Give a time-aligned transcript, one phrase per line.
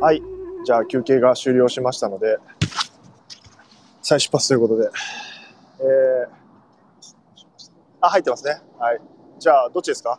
[0.00, 0.20] はい。
[0.64, 2.38] じゃあ休憩が終了しましたので、
[4.02, 4.88] 再出発ということで。
[5.80, 6.28] えー、
[8.00, 8.60] あ、入ってますね。
[8.80, 9.00] はい。
[9.38, 10.18] じゃあ、どっちですか？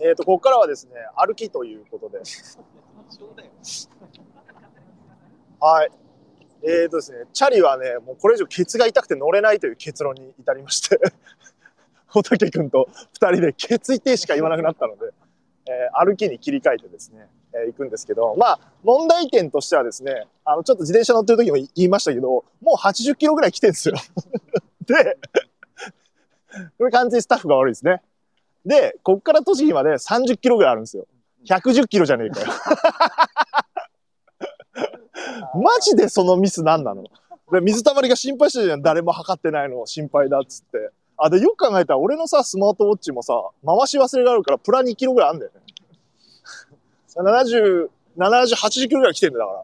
[0.00, 2.22] えっ、と、ここからはですね、歩きということで。
[5.64, 5.90] はい。
[6.64, 10.98] えーとですね、チャリはね、もうこれ以上ケツが痛くて乗れないという結論に至りまして、
[12.08, 15.12] 穂竹くんと二人でケツ痛いしか言わなくなったので、
[15.66, 23.94] えー歩きに切り替えてですね、えー行くんですけど、まあ、問題点としてはですね、あの、ちょっと自転車乗ってる時も言いましたけど、もう80キロぐらい来てるんですよ。
[24.84, 25.16] で、
[26.76, 28.02] これ完全にスタッフが悪いですね。
[28.66, 31.06] で、こっから栃木まで30キロぐらいあるんですよ。
[31.44, 32.46] 110キロじゃねえかよ。
[35.54, 37.04] マジでそのミス何なの？
[37.52, 38.82] で水たまりが心配してるじゃん。
[38.82, 40.90] 誰も測ってないの心配だっつって。
[41.18, 45.60] あ、で、よく考えたら俺のさ、スマートウォッチもさ、回し忘れがあるからプラ2キロぐらいあんだよね。
[47.14, 49.62] 70、70、80キロぐらい来てんだから。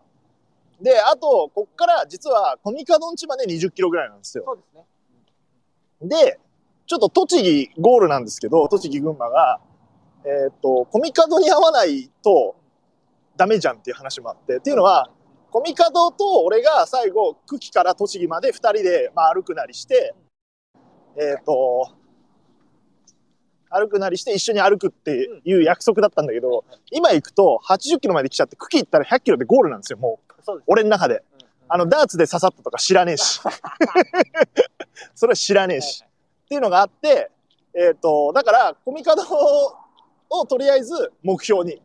[0.80, 4.44] で、あと、こっから実はコミカドンチまで20キロぐらいなんですよ。
[4.46, 6.24] そうですね。
[6.26, 6.38] で、
[6.86, 9.60] ちょっと栃木ゴールなんですけど、栃木群馬が、
[10.24, 12.54] えーっと、コミカドに合わないと
[13.36, 15.10] ダメじゃんっていう話もあって、っていうのは、
[15.50, 20.14] コミカドと俺が最後、久喜から栃木まで二人で、まあ、歩くなりして、
[21.16, 21.90] えーっと、
[23.70, 30.42] 歩くなりして一緒に歩くっていう約束だったんだけど、今行くと80キロまで来ちゃって、久喜行ったら100キロでゴールなんですよ、もう。
[30.42, 30.62] そう。
[30.66, 31.22] 俺の中で。
[31.70, 33.40] あの、ダーツで刺さったとか知らねえし。
[35.14, 36.02] それは知らねえし。
[36.44, 37.30] っていうのがあって、
[37.74, 39.22] えっ、と、だから、コミカド
[40.30, 41.82] をとりあえず目標に。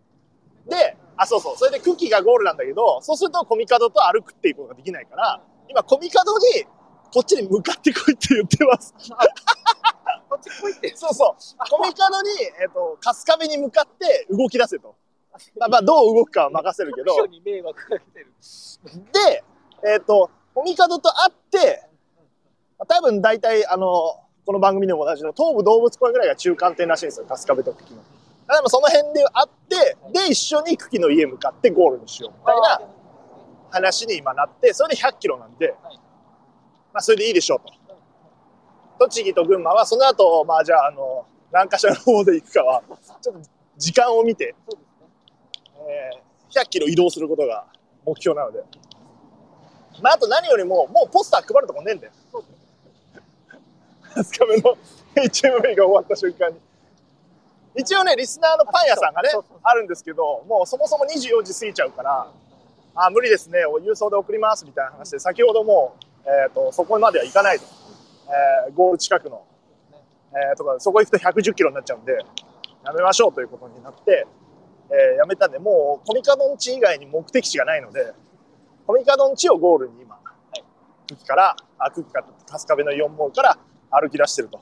[0.69, 1.57] で、あ、そうそう。
[1.57, 6.65] それでクッキーがゴールなんだけど、そうするとコミカドと歩くっていうことができないから、今コミカドに
[7.13, 8.93] こっちに向かってこいって言ってます。
[10.29, 10.93] こっち来いって。
[10.95, 11.69] そうそう。
[11.69, 12.29] コミカドに、
[12.61, 14.95] えっ、と、春日部に向かって動き出せと。
[15.59, 17.15] まあ、まあ、どう動くかは任せるけど。
[19.13, 19.43] で、
[19.85, 21.83] えっ、と、コミカドと会って、
[22.87, 27.93] 多分大体、あの、この番組でも同じの東武動物公園ぐらいが中間点らしいんですよ、春日部と久喜
[28.47, 28.55] の。
[28.55, 32.81] でもその辺で会って、で、一緒に久喜の家向かってゴールにしようみたいな
[33.71, 35.99] 話に今なって、それで100キロなんで、はい
[36.93, 37.73] まあそれでいいでしょうと。
[38.99, 42.83] 栃木と群馬はその後、まあじゃあ、あの、何かしらの方で行くかは、
[43.19, 44.55] ちょっと時間を見て。
[45.87, 46.23] えー
[46.53, 47.65] 100キロ移動することが
[48.05, 48.63] 目標なので。
[50.01, 52.13] まあ、あと何よりも、もうポスター配るとこねえんだよ。
[54.23, 54.77] スカメの
[55.15, 56.59] HMV が終わった瞬間に。
[57.75, 59.29] 一応ね、リスナーのパン屋さんがね
[59.63, 62.27] あるんですけど、もうそもそも24時過ぎちゃうから、
[62.95, 67.65] あ、無理ですね、お郵送で送りますみたいな話で、先ほどもう、えっ、と、そこまでは行かないと。
[68.65, 69.45] えーゴール近くの、
[70.31, 72.13] えーとか、そこ行くと110キロになっちゃうんで、
[72.85, 74.25] やめましょうということになって、
[74.89, 78.13] えーやめたんで、もうコミカドン地以外に目的地がないので、
[78.85, 80.19] コミカドン地をゴールに今、
[81.07, 83.57] 久喜から、あ、久喜から、春日部の4モールから
[83.89, 84.61] 歩き出してると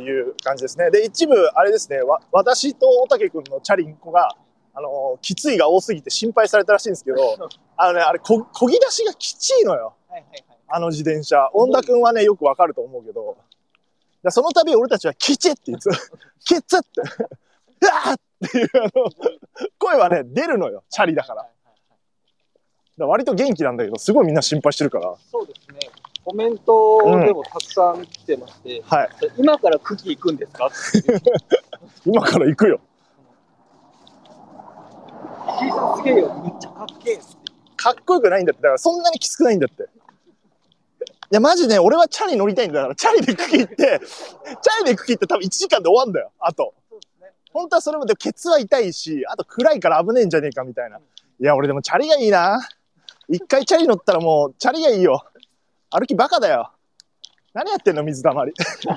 [0.00, 0.90] いう感じですね。
[0.90, 4.36] で、一部、あれですね、わ私とおたけくんのチャリンコが、
[4.74, 7.16] あの、きついが多すぎて心配されたらしいんですけど、
[7.76, 9.94] あのね、あれ、こ、こぎ出しがきちいのよ。
[10.08, 10.58] はいはいはい。
[10.68, 11.48] あの自転車。
[11.54, 13.38] 恩田くんはね、よくわかると思うけど、
[14.22, 15.96] でその度俺たちは、キチって言ってた、
[16.44, 19.10] ケツって、うわーっていう、あの、
[19.78, 20.84] 声はね、出るのよ。
[20.90, 21.42] チャリだから。
[21.42, 25.14] だかはいはいはいら割と元気なんだけど、すごいみんな心配してるから。
[25.30, 25.78] そうですね。
[26.28, 29.08] コメントでもたくさん来てまして、はい。
[29.38, 30.68] 今からクキ行くんですか？
[32.04, 32.80] 今から行くよ。
[35.58, 36.42] 石井さんすげえよ。
[36.44, 37.18] めっちゃかっけえ。
[37.76, 38.60] かっこよくないんだって。
[38.60, 39.84] だからそんなにきつくないんだって。
[39.84, 39.86] い
[41.30, 46.74] や、マジね、俺はチャリ乗りたいんだから、チャリで茎行って、チャリで茎行って多分1時間で終わんだよ、あと。
[47.54, 50.98] 本当はそれまでケツは痛いし、あと暗いから危ねえんじゃねえかみたいな。
[50.98, 51.00] い
[51.38, 52.60] や、俺でもチャリがいいな。
[53.30, 55.24] 一回チャリ乗ったらもう、チャリがいいよ。
[55.90, 56.72] 歩きバカだよ。
[57.54, 58.52] 何やってんの、水たまり。
[58.58, 58.96] 歩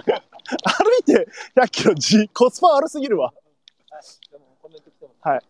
[0.99, 3.33] いて100キロじ、コスパ悪すぎるわ。
[5.21, 5.41] はい。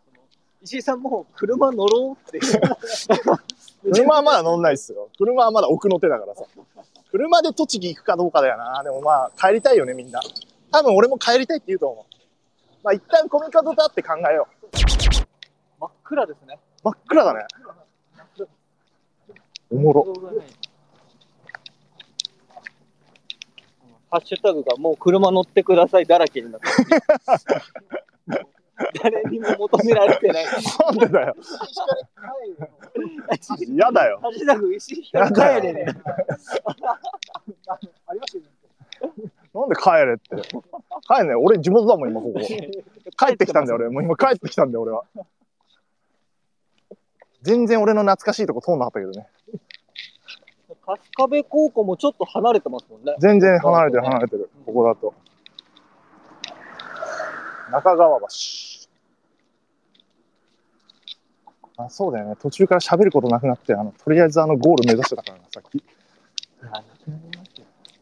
[0.61, 2.39] 石井さんもう車乗ろうって。
[3.91, 5.09] 車はまだ乗んないっすよ。
[5.17, 6.43] 車はまだ奥の手だからさ。
[7.09, 8.83] 車で栃木行くかどうかだよな。
[8.83, 10.21] でもまあ、帰りたいよね、みんな。
[10.71, 12.15] 多分俺も帰りたいって言うと思う。
[12.83, 14.67] まあ、一旦コミカドと会って考えよう。
[15.79, 16.59] 真っ暗ですね。
[16.83, 17.45] 真っ暗だね。
[19.71, 20.05] おもろ。
[24.11, 26.73] ハッシュタグがもう車乗ってくださいだらけになってる
[29.01, 30.45] 誰にも求められてない。
[30.45, 30.51] な
[30.91, 31.35] んでだよ。
[33.67, 34.19] 嫌だよ。
[34.21, 35.85] ハッシュタグ石井ひかる帰れね。
[38.07, 38.43] ありましたよ
[39.17, 39.31] ね。
[39.53, 40.35] なんで帰れって。
[41.07, 42.39] 帰んね俺地元だもん、今ここ。
[42.39, 42.55] 帰
[43.33, 43.89] ってきたんだよ、俺。
[43.89, 45.03] もう今帰ってきたんだよ、俺は。
[47.41, 49.27] 全然俺の懐かしいとこ通んなかったけどね。
[50.85, 53.15] 春日部高校もちょっと離れてますもんね。
[53.19, 54.49] 全然離れてる、離れてる。
[54.65, 55.13] ここだと。
[57.71, 58.27] 中川橋。
[61.77, 62.35] あ、そうだよね。
[62.35, 65.83] 途中から喋ることなくなって、あの、とりあえずあのゴール目指してたからな、さっき。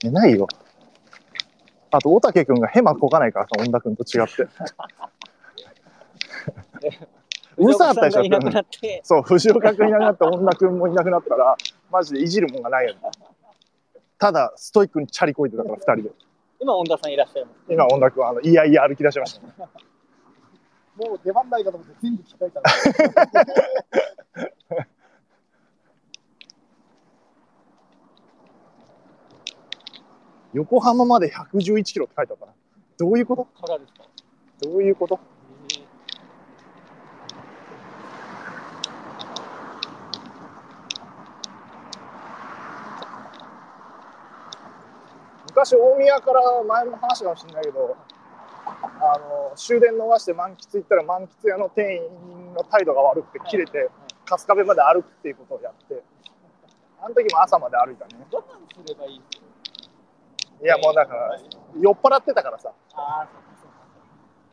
[0.05, 0.47] え、ないよ。
[1.91, 4.47] あと、大竹くんがヘマこかないからさ、恩田くんと違って。
[7.57, 11.57] うるさかったでしょ藤岡さんがいなくなって、そう、藤岡くんいなくなって、恩田くんもいなくなったら、
[11.91, 12.99] マジでいじるもんがないよね。
[14.17, 16.11] ただ、ストイックにチャリこいてたから、二人で。
[16.59, 17.57] 今、恩田さんいらっしゃいます。
[17.73, 19.53] 今、恩田くんは、あの、いやいや歩き出しました、ね。
[20.97, 22.69] もう出番ないかと思って全部聞かれたら。
[30.53, 32.53] 横浜まで111キロって書いてあったな。
[32.97, 33.45] どういうこと？
[33.45, 34.03] からですか？
[34.61, 35.19] どういうこと？
[45.59, 47.97] 昔大宮から前の話かもしれないけど
[48.65, 53.89] あの終電逃して満喫行ったら満喫屋の店員の態度が悪くて切れて
[54.25, 56.01] 春日部まで歩くっていうことをやって
[57.01, 58.25] あの時も朝まで歩いたね。
[58.31, 59.21] 我慢すればいい？
[60.63, 61.37] いやもうだから
[61.77, 62.71] 酔っ払ってたからさ。
[62.93, 63.27] ああ。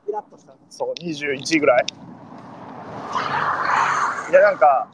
[0.08, 0.54] イラッとした。
[0.70, 1.86] そう21ぐらい。
[4.30, 4.88] いやなんか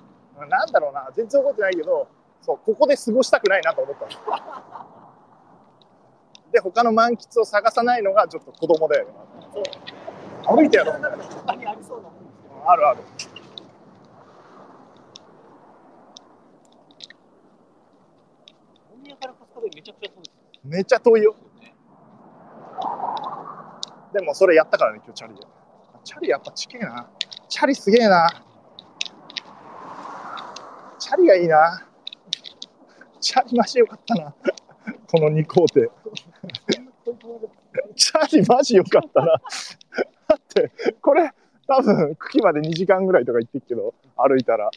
[0.49, 1.09] なんだろうな。
[1.15, 2.07] 全然覚えてないけど
[2.43, 4.05] そうここで過ごしたくないなと思った。
[4.05, 4.11] の
[6.53, 9.13] で他の満喫を探さないのがちょっと子供だよね
[9.53, 10.57] そう。
[10.57, 12.09] 歩いてやろうありそうな。
[12.71, 13.01] あるある
[19.73, 20.01] めちゃく
[20.85, 21.23] ちゃ遠い。
[21.23, 21.35] よ。
[24.13, 25.41] でもそれやったからね今日チャリで。
[26.05, 27.09] チャリやっぱちけえな。
[27.49, 28.29] チャリすげえな。
[30.99, 31.87] チャリがいいな。
[33.21, 34.35] チャリマジよかったな。
[35.13, 35.93] この2工程
[37.95, 39.27] チャリマジよかったな。
[39.27, 39.41] だ
[40.37, 40.73] って
[41.03, 41.31] これ
[41.67, 44.71] 多分茎まで2時間ぐらいとか行ってるけど歩いたら。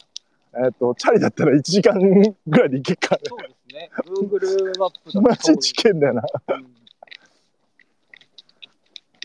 [0.57, 3.27] えっ、とチャリだったら1時間ぐらいで行けっからね。
[3.27, 4.69] そうですね。
[4.71, 5.21] Google マップだと。
[5.21, 6.21] マジだよな。
[6.21, 6.75] うん。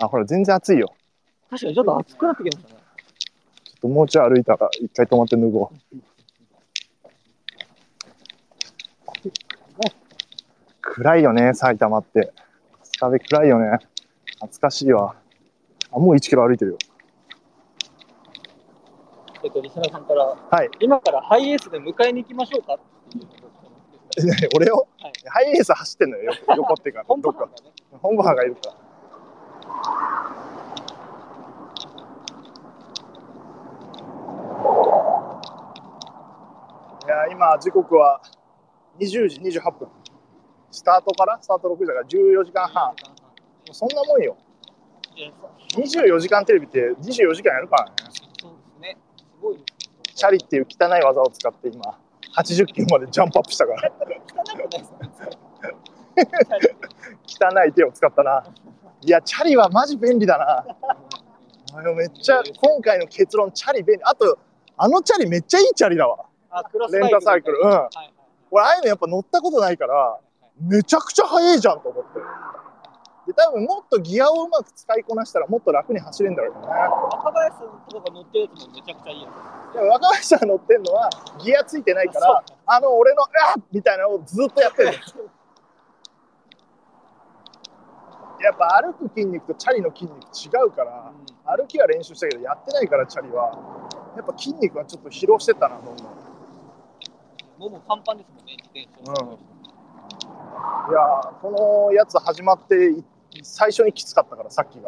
[0.00, 0.92] あほら全然暑いよ。
[1.48, 2.80] 確かにちょっと暑くなってきましたね。
[3.64, 5.96] ちょっともうちょい歩いたら一回止まって脱ごう。
[10.92, 12.32] 暗いよね、埼玉って。
[13.00, 13.78] 春日部暗いよね。
[14.40, 15.14] 懐かしいわ。
[15.92, 16.78] あ、もう1キロ歩いてるよ。
[19.44, 20.70] えっと、リスナーさんから、はい。
[20.80, 22.74] 今からハイエースで迎えに行きましょうか？
[22.74, 22.78] っ
[24.14, 27.04] ていう俺を、はいハイエース走ってんのよ、横 横っていうか。
[27.06, 27.70] 本どっか当なんだね。
[28.02, 28.74] 本部班がいるから。
[37.06, 38.20] いや、今、時刻は
[38.98, 39.88] 20時28分。
[40.70, 42.94] スタートからスタート6時だから14時間半。
[43.72, 44.36] そんなもんよ。
[45.16, 45.30] いや
[45.68, 47.92] そう24時間テレビって24時間やるからね。
[48.40, 48.96] そうですね。
[49.16, 50.14] すごいです。
[50.14, 51.98] チャリっていう汚い技を使って今、
[52.36, 53.92] 80キロまでジャンプアップしたから。
[57.26, 58.44] 汚い手を使ったな。
[59.02, 60.66] いや、チャリはマジ便利だな。
[61.72, 64.04] あめっちゃ、今回の結論、チャリ便利。
[64.04, 64.38] あと、
[64.76, 66.26] あのチャリめっちゃいいチャリだわ。
[66.50, 67.70] あ、クロスレンタサイクルうん
[68.50, 70.18] 俺、ああいうのやっぱ乗ったことないから、
[70.60, 72.20] めちゃくちゃ速いじゃんと思って。
[73.26, 76.68] で、多分もっとギアをうまく使いこなしたらもっと楽に走れるんだろうね。
[76.68, 79.74] 若林さんとかが乗ってるやつもめちゃくちゃいいやつ。
[79.74, 81.10] でも若林さんが乗ってんのは
[81.42, 83.22] ギアついてないからあの俺の
[83.54, 84.88] 「あっ!」みたいなのをずっとやってる
[88.42, 90.16] やっぱ歩く筋肉とチャリの筋肉
[90.56, 91.12] 違うから
[91.56, 93.52] 歩きは練習したけどやってないからチャリは
[94.16, 96.06] やっぱ筋肉はちょっと疲労してたなどんどん
[97.58, 99.24] もうもうパンパンですもんね、自転車。
[99.24, 99.59] うん
[100.88, 103.04] いやーこのやつ始まってい
[103.42, 104.86] 最初にきつかったからさっきが。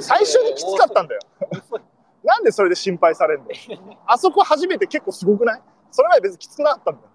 [0.00, 1.20] 最初にきつかったんだよ。
[2.24, 3.46] なんでそれで心配されんの
[4.06, 5.62] あそこ初めて結構すごくない？
[5.90, 7.08] それまで別にきつくなかったんだよ。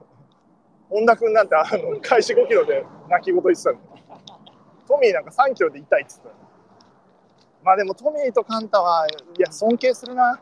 [0.89, 3.77] 本田君なんてあの開始5キロで泣き言言ってたの
[4.87, 6.35] トミーなんか3キロで痛いっつってたの
[7.63, 10.39] まあでもトミーとカンタはいや尊敬するな。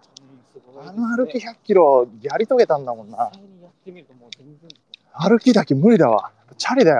[0.81, 3.29] あねの歩き100キロやり遂げたんだもんな。
[3.33, 4.69] 実際にやってみるともう全然。
[5.13, 6.99] 歩きだけ無理だわチャリだよ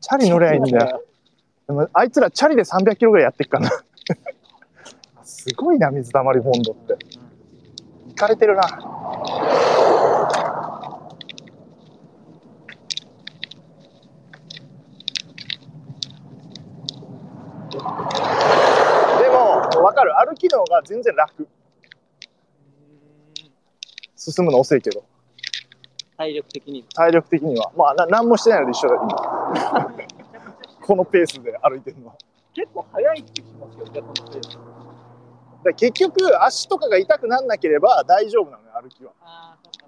[0.00, 1.02] チャリ乗りゃいいんだよ
[1.66, 3.72] でもあいつらチャリで300キロぐらいやってっからな
[5.46, 6.96] すごいな、水溜りボンドって。
[8.08, 8.62] 行かれてるな。
[8.62, 8.74] で
[19.28, 20.12] も、わかる。
[20.16, 21.48] 歩きの方が全然楽。
[24.16, 25.04] 進むの遅いけど、
[26.16, 26.84] 体力的に。
[26.94, 27.70] 体力的には。
[27.76, 30.06] まあ、な何もしてないので一緒だ、今。
[30.86, 32.14] このペースで歩いてるのは。
[32.54, 34.76] 結構早い気しますよ、逆に言うと。
[35.64, 39.12] で結局、足とかが痛くなんなければ大丈夫なのよ、歩きは。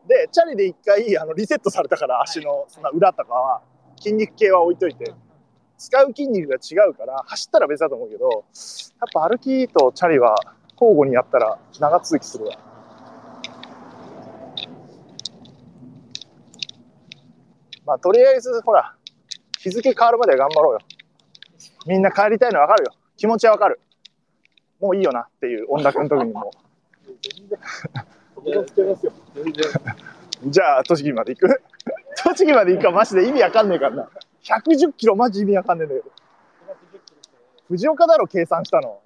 [0.06, 3.62] で、チャリで一回あのリセットされたから、足のそんな裏とかは、
[3.98, 5.14] 筋肉系は置いといて、
[5.78, 8.42] 使う筋肉が違うから、走ったら別だと思うけど、やっ
[9.12, 10.34] ぱ歩きとチャリは
[10.72, 12.67] 交互にやったら長続きするわ。
[17.88, 18.94] まあ、とりあえず、ほら、
[19.58, 20.78] 日付変わるまでは頑張ろうよ。
[21.86, 22.92] みんな帰りたいのわかるよ。
[23.16, 23.80] 気持ちはわかる。
[24.78, 26.50] もういいよなっていう、恩田君の時にも。
[27.22, 27.58] 全然。
[28.34, 29.12] 僕もつけますよ。
[29.34, 29.54] 全然。
[30.48, 31.62] じゃあ、栃木まで行く？
[32.22, 34.10] 栃木まで行くか、マジで意味わかんねえからな。
[34.44, 36.12] 110キロ、マジ意味わかんねえんだけど。
[37.68, 39.00] 藤岡だろ、計算したの。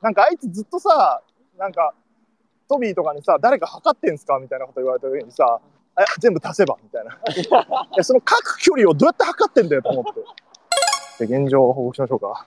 [0.00, 1.22] なんかあいつずっとさ、
[1.58, 1.92] なんか、
[2.68, 4.38] トビーとかにさ、誰か測ってんすか？
[4.38, 5.75] みたいなこと言われた時にさ、え
[6.18, 7.12] 全部足せばみたいな。
[7.14, 7.16] い
[7.96, 10.04] やその各距離をどうやって測ってんだよと思っ
[11.18, 11.26] て。
[11.26, 12.46] で、現状を報告しましょうか。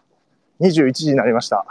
[0.61, 1.65] 21時になりました。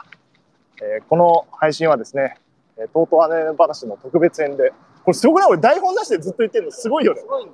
[0.83, 2.39] えーこの配信はですね、
[2.77, 4.71] えーとうとう姉話の特別編で、
[5.05, 5.51] これすごくない？
[5.51, 7.27] 俺台本なしでずっと言ってるのすごいよねす。
[7.27, 7.53] ごいんで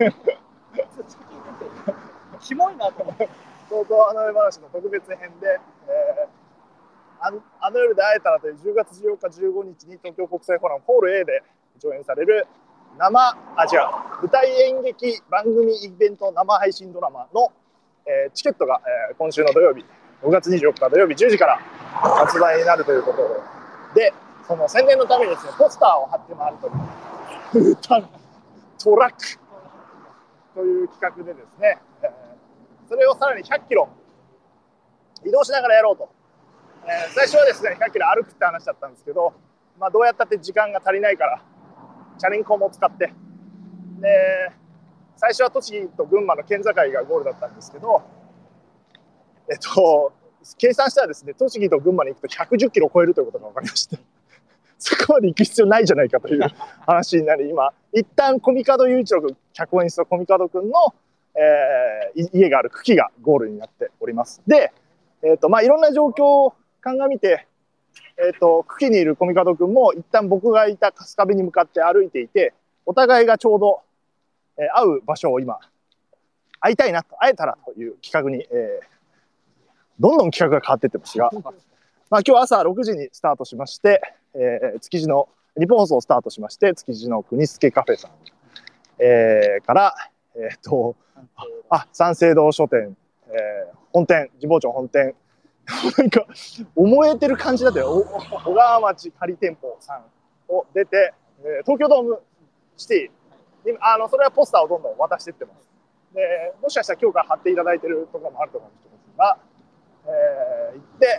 [0.00, 0.12] すよ。
[2.40, 3.28] キモいなと思って。
[3.68, 6.28] とうとうあの世話の特別編で、えー
[7.18, 11.42] あのあの夜で会えたらという10月14日15日に東京国際フォーラムホール A で
[11.78, 12.46] 上演される
[12.98, 13.20] 生
[13.56, 14.22] あ違う。
[14.22, 17.52] 舞台演劇番組イベント生配信ドラマの、
[18.06, 19.84] えーチケットが、えー今週の土曜日
[20.22, 21.56] 5月24日土曜日10時から
[21.92, 23.18] 発売になるということ
[23.94, 24.12] で。
[24.46, 26.58] その宣伝のためにですねポスターを貼って回る
[27.52, 28.00] という歌
[28.78, 29.18] トラック。
[30.54, 32.10] という企画でですね、えー
[32.88, 33.88] それをさらに100キロ
[35.24, 36.08] 移動しながらやろうと、
[36.84, 39.34] えー最初はですね100キロ歩くって話だったんですけど、
[39.80, 41.40] まあ、どうやったって時間が足りないから
[42.18, 43.12] チャリンコも使って
[44.00, 44.52] で
[45.16, 48.02] 最初は栃木と群馬の県境がゴールだったんですけど
[49.50, 50.12] えっと
[50.58, 53.98] 計算したらですね栃木と群馬に行くと110キロ超えるということが分かりまして
[54.78, 56.40] そこまで行く必要ないじゃないかという
[56.86, 60.94] 話になり今一旦コミカド雄一郎君脚本演出のコミカド君の
[61.36, 64.42] えーい家がある久喜がゴールになっております。
[64.46, 64.72] で、
[65.22, 67.46] えっ、と、まあ、いろんな状況を鑑みて、
[68.18, 72.54] えっ、と、久喜にいるコミカド君も一旦僕がいた春日部に向かって歩いていて、
[72.86, 73.80] お互いがちょうど、
[74.58, 75.58] えー会う場所を今、
[76.60, 78.96] 会いたいなと、会えたらという企画に、えー
[79.98, 81.30] どんどん企画が変わっていってますが、
[82.10, 84.00] まあ、今日朝6時にスタートしまして、
[84.34, 88.10] えー築地の、日本放送をスタートしまして、築地の国助カフェさん、
[88.98, 89.94] えーから、
[90.34, 90.96] えっ、と、
[91.70, 92.96] あ、三省堂書店、
[93.28, 95.14] えー本店、神保町本店。
[95.98, 96.24] なんか、
[96.76, 98.04] 思えてる感じだったよ。
[98.44, 100.04] 小川町仮店舗さん
[100.52, 102.22] を出て、えー東京ドーム
[102.76, 105.68] シティに、あの、それはポスターをどんどん渡していってます。
[106.14, 108.80] で、もしかしたら今日から貼っていただいてるところもあると思うんで
[109.14, 109.38] すが、
[110.06, 111.18] えー行って、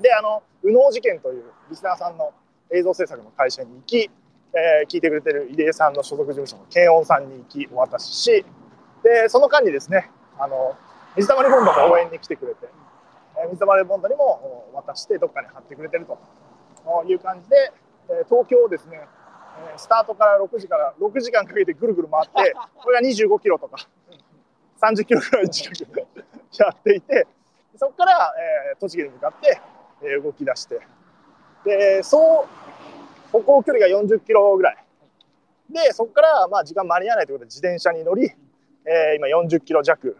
[0.00, 2.32] で、あの、右脳事件というリスナーさんの
[2.70, 4.10] 映像制作の会社に行き、
[4.54, 8.44] えー聞いてくれてる入江さんの所属事務所の慶音さんに行きお渡しし、
[9.02, 10.76] で、その間にですね、あの、
[11.16, 12.68] 水溜りボンドも応援に来てくれて、
[13.50, 16.18] 水溜りボンドにもお渡してどっかに貼ってくれてると
[17.06, 17.72] いう感じで、
[18.08, 19.00] えー東京をですね、
[19.72, 23.88] えースタートから6時から6時間かけてぐるぐる回って、 これが25キロとか
[24.80, 25.98] 30キロぐらい近く
[26.58, 27.26] やっていて、
[27.76, 28.34] そこから、
[28.70, 29.60] えー栃木に向かって、
[30.02, 30.80] えー動き出して、
[31.64, 32.48] で、そう、
[33.30, 34.76] 歩行距離が40キロぐらい。
[35.70, 38.30] で、そこから、まあ、時間間に合わないということで、自転車に乗り、
[38.84, 40.18] えー今40キロ弱、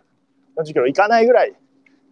[0.57, 1.55] 40キロいかないぐらい、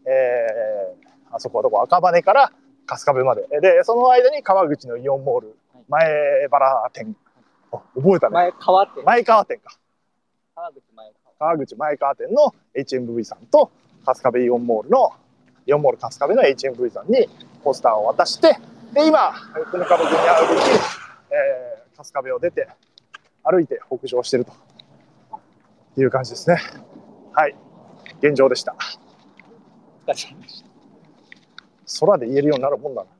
[0.06, 2.52] えーあそこはどこ、赤羽から
[2.86, 3.46] 春日部まで。
[3.60, 5.56] で、その間に川口のイオンモール、
[5.88, 7.16] 前原店、
[7.72, 8.34] あ覚えたね。
[8.34, 9.78] 前川って、前川店か。
[10.56, 11.54] 川口前川。
[11.54, 13.70] 川口前川店の HMV さんと
[14.04, 15.12] 春日部イオンモールの
[15.66, 17.28] イオンモール春日部の HMV さんに
[17.64, 18.58] ポスターを渡して
[18.92, 19.32] で今
[19.70, 22.68] この株に会うべき、えー、春日部を出て
[23.42, 24.52] 歩いて北上してると
[25.96, 26.60] いう感じですね
[27.32, 27.56] はい
[28.20, 28.76] 現状でした
[30.10, 30.66] お疲れ様でした
[32.06, 33.10] 空で言えるようになるもんだな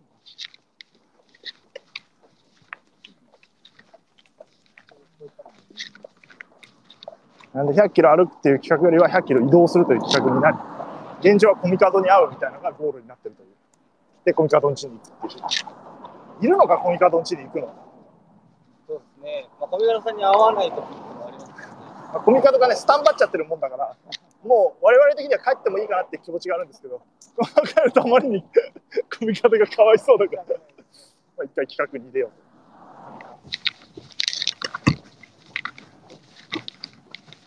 [7.63, 10.57] なんで100キロ歩くっていう企画よりは100キロ移動するという企画になり、
[11.31, 13.49] 現状はコミカドに会うみたいなのがゴールになってるという
[14.25, 15.39] で、コミカドンチに行くってい
[16.43, 16.45] う。
[16.45, 17.75] いるのか、コミカドンチに行くの？
[18.87, 19.49] そうですね。
[19.61, 21.65] まあ、富原さんに合わない時もありますけどね。
[22.13, 23.97] まあコミカドがね、スタンバっちゃってるもんだから、
[24.43, 27.03] もう我々的には帰ってもいいかなって気持ちがあるんですけど、
[27.67, 30.55] 帰るとあまりにコミカドがかわいそうだから、ま
[31.41, 32.51] あ、一回企画に出よう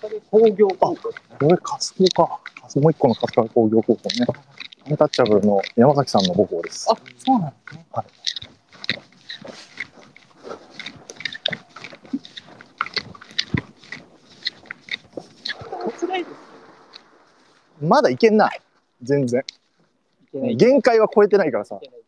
[0.02, 0.96] それ工業高校。
[0.96, 1.14] と。
[1.40, 2.40] これ、カスコか。
[2.76, 4.26] もう一個の春日工業高校ね。
[4.90, 6.88] アンタッチャブルの山崎さんの母校です。
[6.92, 6.96] あ、
[7.26, 7.86] そうなんですね。
[7.92, 8.06] はい
[16.00, 16.36] 辛いです
[17.84, 18.50] まだいけんな。
[19.02, 19.44] 全然。
[20.34, 21.80] 限界は超えてないからさい。
[21.82, 22.04] けないい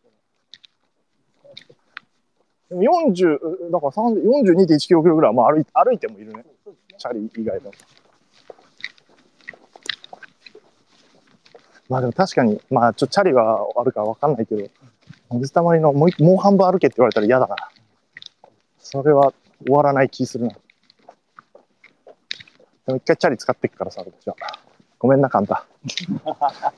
[2.68, 4.22] でも40、だから30
[4.56, 6.44] 42.1キロぐらいはまあ歩い歩いてもいるね。
[6.98, 7.70] チャリ以外の。
[11.88, 14.68] まあでも確かに、まあちょっとチャリはあるかわかんないけど、
[15.32, 17.54] 水たまりのもう一もう半分歩けって言われたら嫌だな。
[18.78, 19.32] それは
[19.64, 20.50] 終わらない気するな。
[20.50, 20.58] で
[22.88, 24.34] も一回チャリ使ってっからさ、私は。
[24.98, 25.66] ごめんな、カンタ。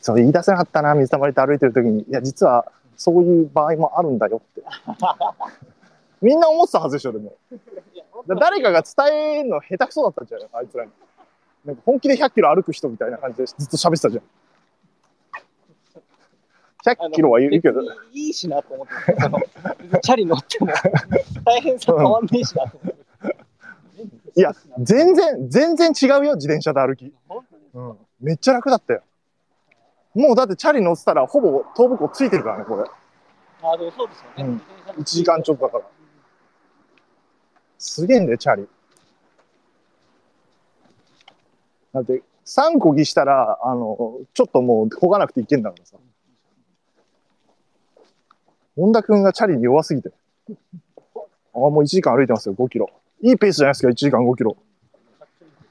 [0.00, 2.02] そう、言い出せなかったな、水たまりと歩いてる時に。
[2.02, 4.62] いや、実はそういう場合もあるんだよって。
[6.22, 7.34] みんな思ってたはずでしょ、でも。
[8.40, 10.48] 誰かが伝えるの下手くそだったんじゃない？
[10.52, 10.90] あいつらに。
[11.64, 14.24] なんか本気で100キロ歩く人みたいな感じでずっと喋ってたじゃん。
[16.84, 17.80] 100キロはいるけど、
[18.12, 20.72] いいしなと思ってその別にチャリ乗っても
[21.44, 23.04] 大変さ変わんねえしなと思って。
[24.34, 27.12] いや、全然、全然違うよ、自転車で歩き。
[27.74, 27.98] うん。
[28.20, 29.02] めっちゃ楽だったよ。
[30.14, 32.84] もうだってチャリ乗ってたらほぼ東武港ついてるからね、これ。
[33.62, 34.44] あ、でもそうですよね。
[34.44, 35.84] うん自転車の1時間ちょっとだから。
[37.78, 38.68] すげえんだよ、チャリ。
[41.92, 45.96] だって、3個ぎしたら、あの、ちょっともう、こがなくていけんだからさ。
[48.76, 50.10] 本田くんがチャリに弱すぎて。
[51.54, 52.90] あ、もう1時間歩いてますよ、5キロ。
[53.22, 54.56] いいペースじゃないですか、1時間5キロ。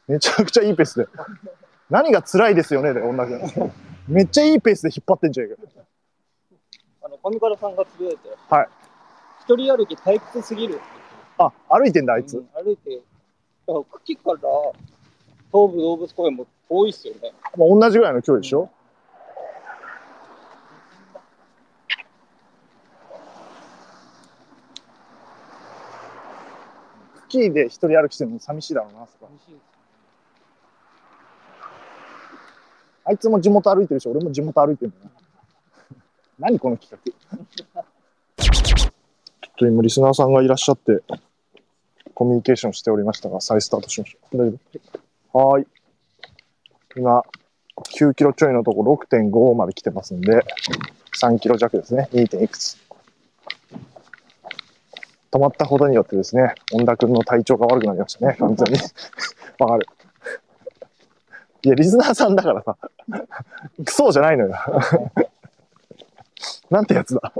[0.07, 1.07] めちゃくちゃいいペースで。
[1.89, 3.71] 何が辛いですよね、で、本田くん。
[4.07, 5.55] めっちゃいいペースで引っ張ってんじゃんか。
[7.03, 8.67] あの、上からさんがつぶやいて、はい。
[9.41, 10.79] 一人歩き退屈すぎる。
[11.37, 12.37] あ、歩いてんだ、あいつ。
[12.37, 13.01] うん歩いて、
[13.67, 14.37] だから茎から
[15.51, 17.33] 東武動物公園も遠いっすよね。
[17.57, 18.69] まあ、同じぐらいの距離でしょ、
[27.31, 29.29] キーで一人歩きしてるの寂しいだろうな、そこ
[33.05, 35.11] あいつも地元歩いてるし、俺も地元歩いてるんだな。
[36.51, 36.99] 何この企画？
[38.43, 41.01] ちょっと今リスナーさんがいらっしゃって、
[42.13, 44.37] コミュニケーションしておりましたが、再スタートしましょう。
[44.37, 44.57] 大丈
[45.33, 45.51] 夫？
[45.51, 45.67] はい。
[46.97, 47.23] 今、
[47.77, 50.43] 9キロちょいのとこ6.5まで来てますんで、
[51.19, 52.09] 3キロ弱ですね。
[52.11, 52.27] 2.
[52.27, 52.77] 点いくつ。
[55.31, 58.79] 止まったことによってですね、恩田君の体調が悪くなりましたね、 完全に。
[59.59, 59.87] わかる。
[61.63, 62.77] いや、リスナーさんだからさ、
[63.85, 64.55] クソじゃないのよ。
[66.69, 67.33] なんてやつだ。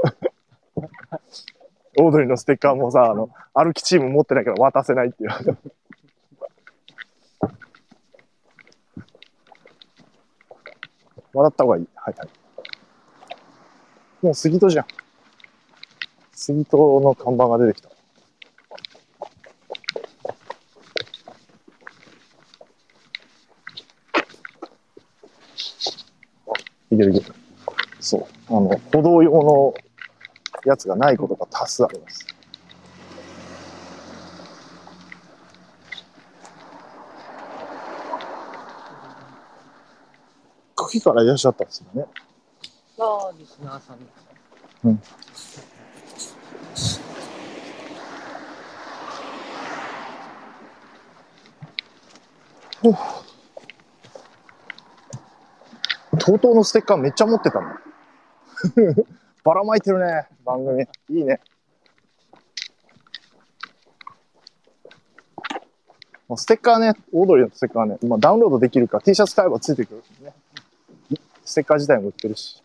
[2.00, 5.30] オードリーのステッカーもさ、あの、歩きチーム持ってないから渡せないっていう。
[11.34, 11.88] 笑った方がいい。
[11.96, 12.30] はいはい。
[14.22, 14.86] もう杉戸じゃん。
[16.44, 17.90] 杉戸の看板が出てきた。
[26.90, 27.36] いけるいける。
[28.00, 28.26] そう。
[28.48, 29.74] あの、歩道用の
[30.66, 32.26] やつがないことが多数あります。
[40.76, 42.08] 茎からいらっしゃったんですよね。
[42.98, 44.26] さあ、リスナーさんです。
[44.86, 45.02] うん
[56.20, 57.68] とうとうのステッカーめっちゃ持ってたの。
[59.44, 60.84] ばらまいてるね、番組。
[61.10, 61.40] いいね。
[66.38, 70.34] ステッカーね、オードリーのステッカーね、今ダウンロードできるから T シャツ買えばついてくる、ね。
[71.44, 72.64] ステッカー自体も売ってるし、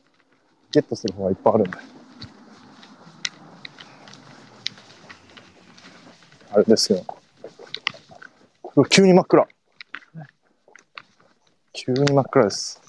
[0.70, 1.78] ゲットする方がいっぱいあるんで。
[6.52, 7.04] あれですよ。
[8.76, 9.48] う急に真っ暗。
[11.76, 12.80] 急に真っ暗です。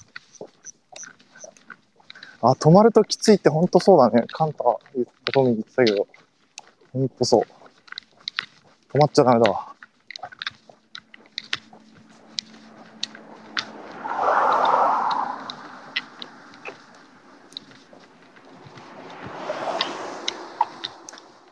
[2.40, 4.24] あ、止まるときついってほんとそうだね。
[4.32, 4.80] カンタ、ト
[5.44, 6.08] ミー言ってたけど。
[6.94, 7.42] ほんとそう。
[8.90, 9.74] 止まっちゃダメだわ。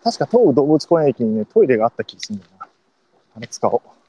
[0.03, 2.69] 確か東武動物公園駅にね、トイレがあった気がするんだよな。
[3.37, 4.06] あれ使おう。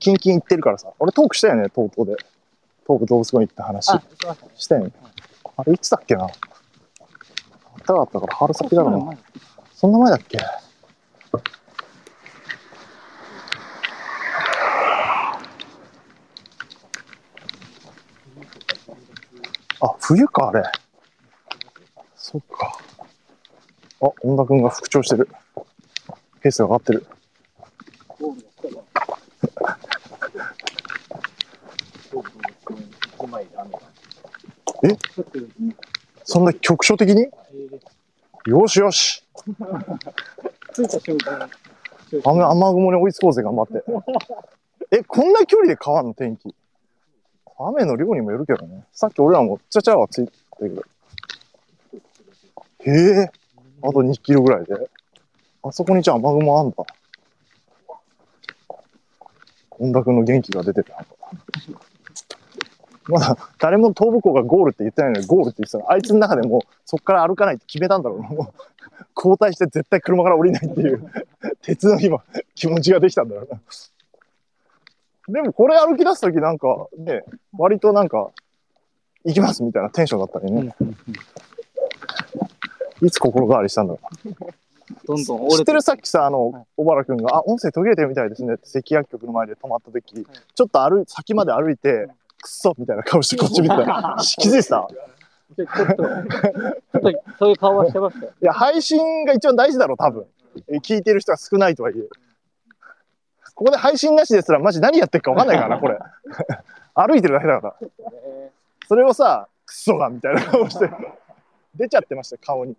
[0.00, 0.90] キンキン行ってるからさ。
[0.98, 2.16] 俺トークしたよね、東東で。
[2.86, 3.90] 東武動物公園行った話。
[3.90, 4.02] あ、
[4.56, 4.92] したよね。
[5.56, 6.24] あれいつだっけな。
[6.24, 6.30] あっ
[7.86, 9.18] たかったから春先だろうな。
[9.74, 10.38] そんな前だっけ？
[19.82, 20.62] あ、冬か、あれ。
[22.16, 22.78] そっか。
[24.02, 25.28] あ、本田くんが復調してる。
[26.40, 27.06] ペースが上がってる。
[28.18, 28.84] ゴールが来たよ
[33.20, 33.78] 一枚で雨が
[34.84, 34.96] え？
[36.24, 37.22] そんな局所的に？
[37.22, 37.80] えー
[38.46, 39.22] よしよし
[40.72, 41.46] 着いた瞬間
[42.10, 43.84] に雨雨雲に追いつこうぜ、頑張って。
[44.90, 46.54] え、こんな距離で変わんの天気？
[47.58, 48.86] 雨の量にもよるけどね。
[48.92, 50.84] さっき俺らもちゃちゃはついてる
[52.80, 52.90] けど。
[52.90, 52.90] へ
[53.24, 53.30] え、
[53.82, 54.74] あと2キロぐらいで。
[55.62, 56.76] あそこにじゃあ雨雲あんだ。
[59.68, 60.86] 本田君の元気が出てる。
[63.10, 65.90] まだ誰も東武校がゴールって言ってないのにゴールって言ってたの。
[65.90, 68.28] あいつの中でもうそっから歩かないって決めたんだろうな。
[68.28, 71.10] もう交代して絶対車から降りないっていう
[71.62, 72.22] 鉄の今
[72.54, 73.60] 気持ちができたんだろうな。
[75.28, 77.24] でもこれ歩き出すときなんかね、
[77.56, 78.30] 割となんか
[79.24, 80.74] 行きますみたいなテンションだったりね。
[83.02, 84.00] いつ心変わりしたんだろ
[85.06, 92.08] どんどん知ってるさっきさ、あのはい、小原くんが、あ、音声途切れてるみたいですねって関薬局の前で止まったとき、ちょっと歩い、先まで歩いて、
[92.40, 93.76] くっそみたいな顔してこっち見た。
[94.38, 94.88] 気づいてた
[95.56, 98.32] ちょっと、ちょっと、そういう顔はしてましたよ。
[98.40, 100.26] いや、配信が一番大事だろ、多分。
[100.68, 102.02] え聞いてる人が少ないとはいえ。
[103.54, 105.98] ここで配信なしですら、マジ何やってるか分かんないからな、これ。
[106.94, 107.88] 歩いてるだけだから。
[107.88, 108.50] え
[108.88, 110.90] それをさ、クソがみたいな顔して、
[111.74, 112.76] 出ちゃってましたよ、顔に。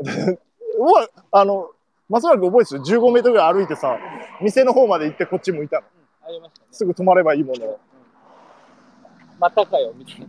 [0.00, 0.38] で
[0.78, 1.70] うわ、あの、
[2.08, 3.96] 松原君覚えてる ?15 メートルぐらい歩いてさ、
[4.40, 5.82] 店の方まで行ってこっち向いたの。
[5.82, 5.84] ー
[6.28, 6.66] ありましたね。
[6.72, 7.80] すぐ止まればいいものを、
[9.40, 10.26] またかよ、みたいな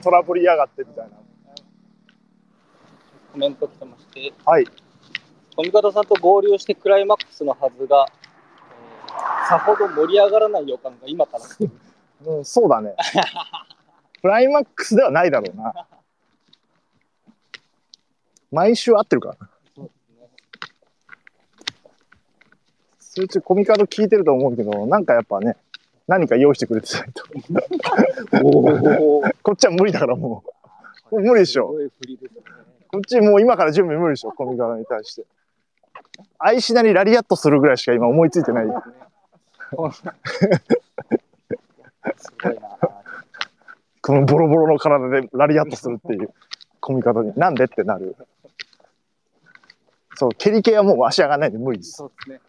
[0.00, 1.16] トラブりやがってみたいな。
[3.32, 4.66] コメント来てまして、はい。
[5.56, 8.24] コミカドさんと合流してクライマックスのはずが、えー
[9.48, 11.44] さほど盛り上がらない予感が今から。
[12.32, 12.94] うん、そうだね。
[14.22, 15.86] クライマックスではないだろうな。
[18.52, 19.50] 毎週会ってるからな。
[19.74, 20.28] そうですね。
[23.00, 25.56] それちコミカド聞いてると思うけど、なんかやっぱね、
[26.06, 27.24] 何か用意してくれてないと。
[29.42, 30.44] こっちは無理だからも
[31.10, 31.14] う。
[31.16, 31.74] もう無理でしょ。
[32.90, 35.24] こっちもう今から準備無理でしょ、コミカドに対して。
[36.38, 38.66] 愛しなりラリアットするぐらいしか今思いついてない。
[44.00, 46.30] このボロボロの体でラリアットするっていう
[46.80, 47.32] コミカドに。
[47.36, 48.14] なんでってなる。
[50.16, 51.92] そう、蹴り系はもう足上がらないんで無理です。
[51.92, 52.40] そうですね。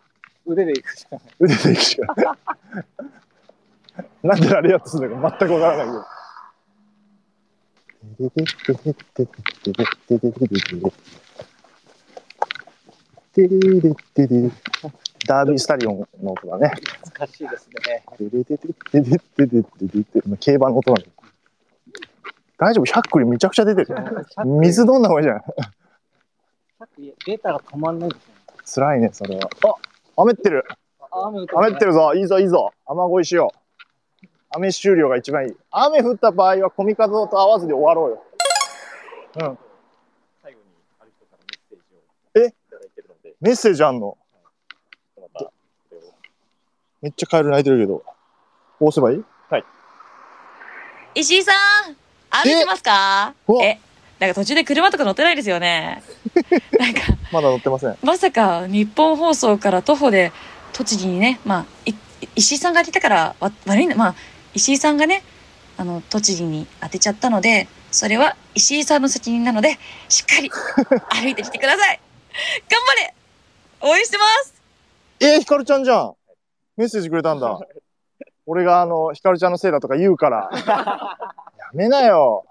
[0.46, 1.22] 腕でいくしかない。
[1.40, 2.28] 腕でいくしかない。
[4.24, 6.06] なんでラリアットするのか全くわからないけど。
[15.28, 16.72] ダービースタリオンの音だね。
[17.04, 18.04] 懐かしいですね。
[20.40, 21.12] 競馬の音なんだ。
[22.58, 23.96] 大丈夫 ?100 クリめちゃくちゃ出てる。
[24.46, 25.40] 水飲んだ方がいいじゃん。
[25.40, 25.44] さ
[26.86, 28.86] っきデータが止まんないですね。
[28.88, 29.50] 辛いね、それは。
[30.18, 30.64] あ雨ってる。
[31.12, 32.14] 雨ってるぞ。
[32.14, 32.72] いいぞ、いいぞ。
[32.86, 33.65] 雨乞いしよう。
[34.56, 35.56] 雨終了が一番いい。
[35.70, 38.24] 雨降った場合は、コミカドと合わずに終わろうよ。
[39.36, 39.58] うん。
[40.42, 40.66] 最後に
[41.00, 42.00] ある人からメッセージを
[42.42, 42.48] え？
[42.48, 44.18] いただいてるので、メッセージあんの？
[45.18, 45.52] またこ
[45.92, 46.02] れを
[47.02, 48.04] めっちゃカエル鳴いてるけど。
[48.80, 49.24] こうすればいい
[51.18, 51.54] 石井さ
[51.90, 51.96] ん
[52.30, 53.34] 歩いてますか？
[53.64, 53.80] え、
[54.20, 56.04] なんか途中で車とか乗ってないですよね。
[56.78, 57.00] なんか、
[57.32, 57.98] まだ乗ってません。
[58.04, 60.34] まさか日本放送から徒歩で
[60.74, 61.94] 栃木にね、まあ、い
[62.36, 64.16] 石井さんが当てたからわ悪いな、まあ、
[64.56, 65.22] 石井さんがね、
[65.78, 72.00] あの、栃木に当てちゃったので、それは石井さんの責任なので、しっかり歩いてきてください。
[72.70, 73.14] 頑張れ
[73.82, 74.56] 応援してます
[75.20, 76.14] えー、ひかるちゃんじゃん。
[76.78, 77.60] メッセージくれたんだ。
[78.46, 80.50] 俺があの、ひかるちゃんのせいだとか言うから。
[80.66, 82.46] やめなよ。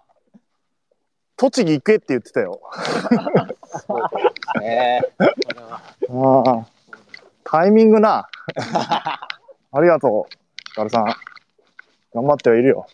[1.37, 2.61] 栃木行けって言ってたよ。
[7.45, 8.29] タイミングな。
[9.73, 10.33] ありがとう。
[10.69, 11.15] ひかるさん。
[12.15, 12.87] 頑張ってはいるよ。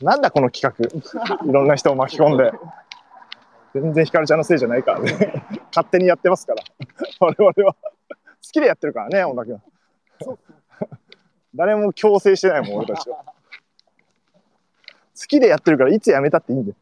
[0.00, 1.44] なんだこの企画。
[1.44, 2.52] いろんな人を巻き込んで。
[3.74, 5.12] 全然ひかるちゃんのせいじゃないからね。
[5.74, 6.62] 勝手にやってますから。
[7.20, 7.74] 我々は。
[7.74, 7.80] 好
[8.40, 9.60] きでやってるからね、小田君。
[11.54, 13.16] 誰も強制してないもん、俺たちは。
[13.16, 13.32] 好
[15.26, 16.76] きでやってるから、いつやめたっていいんだよ。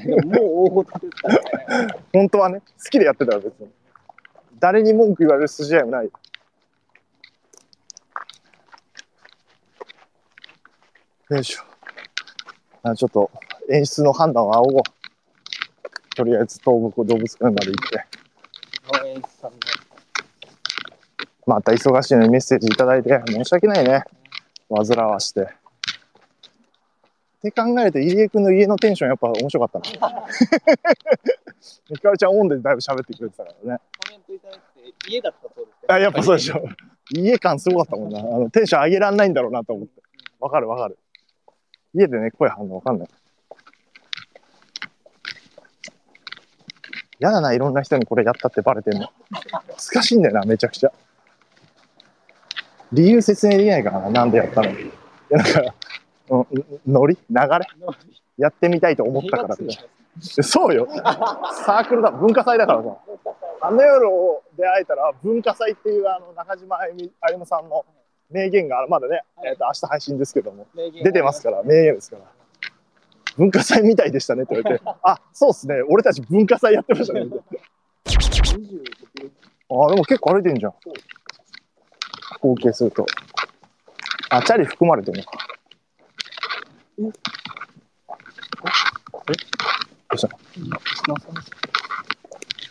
[0.00, 1.88] でももう大事ですからね。
[2.12, 3.68] 本当はね、好きでやってたら別に。
[4.58, 6.10] 誰に文句言われる筋合いもない。
[11.30, 11.62] よいしょ。
[12.82, 13.30] あちょっと
[13.70, 14.82] 演出の判断は仰ごう。
[16.14, 18.04] とりあえず東北動物園まで行って。
[21.46, 24.04] また忙しいのにメッセージいただいて申し訳ないね。
[24.68, 25.40] 煩わして。
[25.42, 25.46] っ
[27.42, 30.26] て考えると入江君の家のテンションやっぱ面白かったな。
[31.86, 33.80] ひかるちゃんオンでだいぶ喋ってくれてたからね。
[34.06, 36.62] コメントいただいて家だったそうですあ、やっぱそうでしょ。
[37.10, 38.18] 家感すごかったもんな。
[38.20, 40.02] あのテンション上げらんないんだろうなと思って。
[40.40, 40.98] わかるわかる。
[41.94, 43.08] 家でね、声張るのわかんない。
[47.20, 49.08] やだな、いろんな人にこれやったってバレてんの。
[49.92, 50.92] 難しいんだよな、めちゃくちゃ。
[52.92, 54.70] 理由説明できないからな、なんでやったの。
[54.70, 54.90] い
[55.30, 55.74] や、なんか、
[56.30, 56.46] うん、
[56.86, 57.16] ノリ？
[57.16, 57.48] 流れ？
[58.36, 59.56] やってみたいと思ったから。
[60.20, 60.88] そうよ。
[61.64, 62.96] サークルだ、文化祭だからさ。
[63.60, 64.06] あの夜
[64.58, 67.86] 出会えたら文化祭っていうあの中島あゆみあゆむさんの
[68.34, 70.66] 名言がまだね、えー、と明日配信ですけども。
[71.04, 72.22] 出てますから名言ですから。
[73.36, 74.84] 文化祭みたいでしたねって言われて。
[75.02, 75.82] あそうっすね。
[75.88, 77.24] 俺たち文化祭やってましたね。
[77.24, 77.44] みたいな
[79.86, 80.74] あでも結構歩いてんじゃん。
[82.40, 83.06] 合計すると。
[84.30, 85.38] あチャリ含まれてるのか。
[86.98, 87.02] え？
[87.02, 87.10] ど
[90.12, 90.28] うした？
[91.08, 91.16] の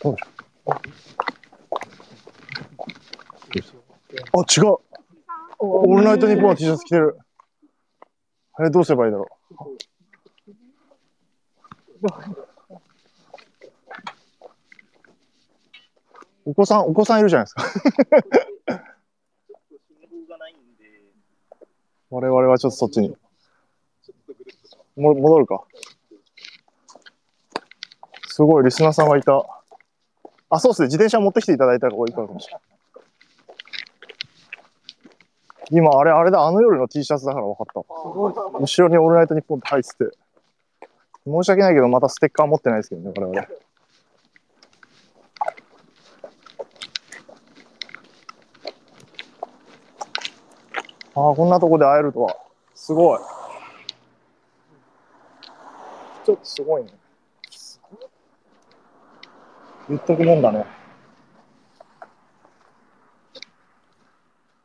[0.02, 0.16] どう
[3.52, 3.82] でしょう
[4.40, 4.93] あ、違う。
[5.58, 7.18] オールナイトニッポンの T シャツ着てる。
[8.54, 9.74] あれ、どうすればいいだろう。
[16.46, 17.64] お子さん、お子さんいるじゃないですか。
[22.10, 23.16] 我々はちょっとそっちに。
[24.96, 25.64] も戻るか。
[28.28, 29.44] すごい、リスナーさんがいた。
[30.50, 30.86] あ、そうですね。
[30.86, 32.62] 自転車持ってきていただいた方がいいかもしれない。
[35.70, 37.80] 今、あれ、あれだ、あの夜の T シャツだから分かった。
[37.80, 40.16] 後ろにオールナイトニッポンって入ってて。
[41.26, 43.48] 申し訳ないけど、またステッカー持ってないですけどね、我々。
[51.16, 52.36] ああ、こんなとこで会えるとは。
[52.74, 53.20] すごい。
[56.24, 56.90] ちょっとすごいね。
[59.88, 60.64] 言っとくもんだね。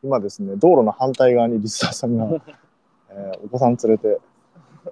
[0.04, 2.26] 今ですね、道路の反対側にリスナーさんが、
[3.12, 4.20] えーお子さん連れて、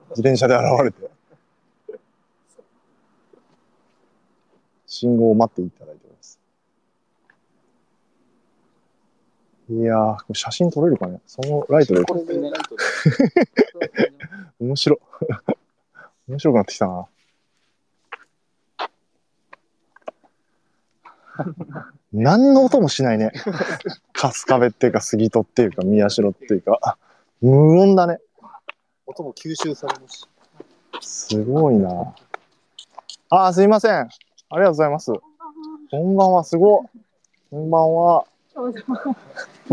[0.10, 1.10] 自転車で現れて、
[4.86, 6.40] 信号を待っていただいております。
[9.70, 11.22] いやー、写真撮れるかね？
[11.28, 14.14] そのライトで、これでね、ライトで。
[14.60, 15.00] 面白い。
[16.28, 17.08] 面白くなってきたな。
[22.20, 23.32] 何の音もしないね。
[24.14, 26.98] 春日部っていうか杉戸っていうか宮代っていうか
[27.42, 28.18] 無音だね。
[29.06, 30.28] 音も吸収されるし。
[31.02, 32.16] すごいな。
[33.30, 33.92] あー、すいません。
[34.00, 34.08] あ
[34.54, 35.14] りがとうございます。
[35.92, 36.88] こんばんは、すごい。
[37.52, 38.26] こんばんは。
[38.56, 38.64] ど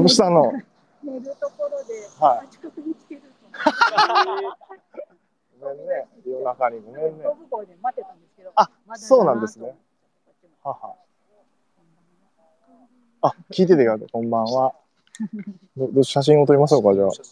[0.03, 0.53] うしたの？
[1.03, 2.49] 寝るところで、はい。
[2.51, 3.23] 近くに来てる
[5.61, 6.09] ごめんね。
[6.27, 7.25] 夜中にごめんね。
[7.25, 7.35] と。
[7.51, 8.53] ボブで待ってたんですけど。
[8.55, 9.75] あそうなんですね。
[10.63, 10.95] はは。
[13.27, 14.09] あ、聞いててください。
[14.13, 14.75] こんばんは。
[15.79, 17.11] どど写真を撮りましょうか、じゃあ。
[17.11, 17.23] ちょ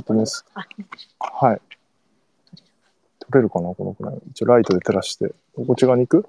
[0.00, 0.44] っとです。
[1.20, 1.60] はい。
[3.20, 4.18] 撮れるかな、このくらい。
[4.32, 5.32] 一応ライトで照らして。
[5.54, 6.28] こっち側に行く？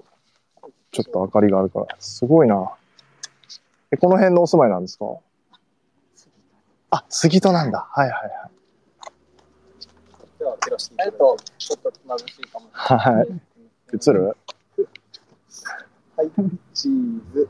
[0.92, 1.86] ちょっと明かりがあるから。
[1.98, 2.72] すごいな。
[3.90, 5.06] え、この辺のお住まいなんですか？
[6.90, 7.88] あ、杉戸なんだ。
[7.90, 8.50] はいはいはい。
[10.38, 12.66] では、照らしていただいてと、ちょっと眩しいかも。
[12.70, 13.26] はい。
[13.92, 14.36] 映る？
[16.16, 16.30] はい、
[16.74, 17.48] チーズ。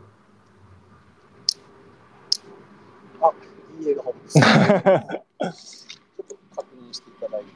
[3.81, 5.87] あ、いい笑顔です。
[5.89, 7.49] ちょっと確認していただいて。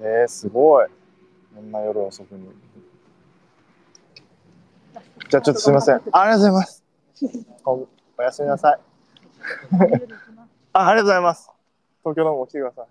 [0.00, 0.88] えー、すごい。
[1.54, 2.48] こんな夜遅くに。
[5.28, 5.96] じゃあちょっとすいません。
[5.96, 6.84] ありがとうございます。
[7.64, 7.88] お
[8.18, 8.80] おやすみなさい。
[10.72, 11.50] あありがとうございます。
[12.02, 12.86] 東京ドームも来てください。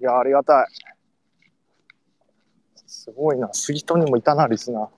[0.00, 0.66] いや、ありがたい。
[2.86, 3.52] すごいな。
[3.52, 4.97] 杉戸にもいたな、リスナー。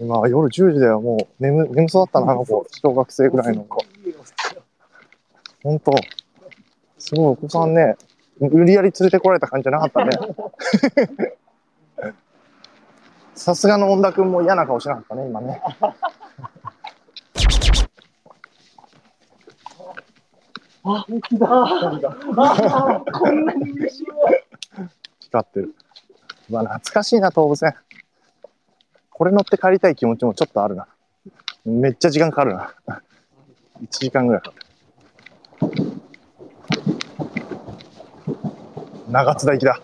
[0.00, 1.00] 今、夜10時だよ。
[1.00, 2.64] もう眠眠そうだったな、あの子。
[2.70, 3.84] 小学生ぐらいの子。
[5.62, 5.92] ほんと。
[6.98, 7.96] すごい、お子さんね、
[8.38, 10.16] 無理やり連れてこられた感じじゃなかったね。
[13.34, 15.62] さすがの恩田君も嫌な顔しなかったね、今ね。
[20.84, 23.02] ああ、本当だ。
[23.12, 24.06] こんなに嬉しい。
[25.20, 25.74] 光ってる。
[26.50, 27.74] うわ、懐かしいな、東武線。
[29.18, 30.86] これ乗って帰りたい気持ちもちょっとあるな。
[31.64, 32.72] めっちゃ時間かかるな。
[33.82, 34.64] 1時間ぐらいかかる。
[39.10, 39.80] 長津田行きだ。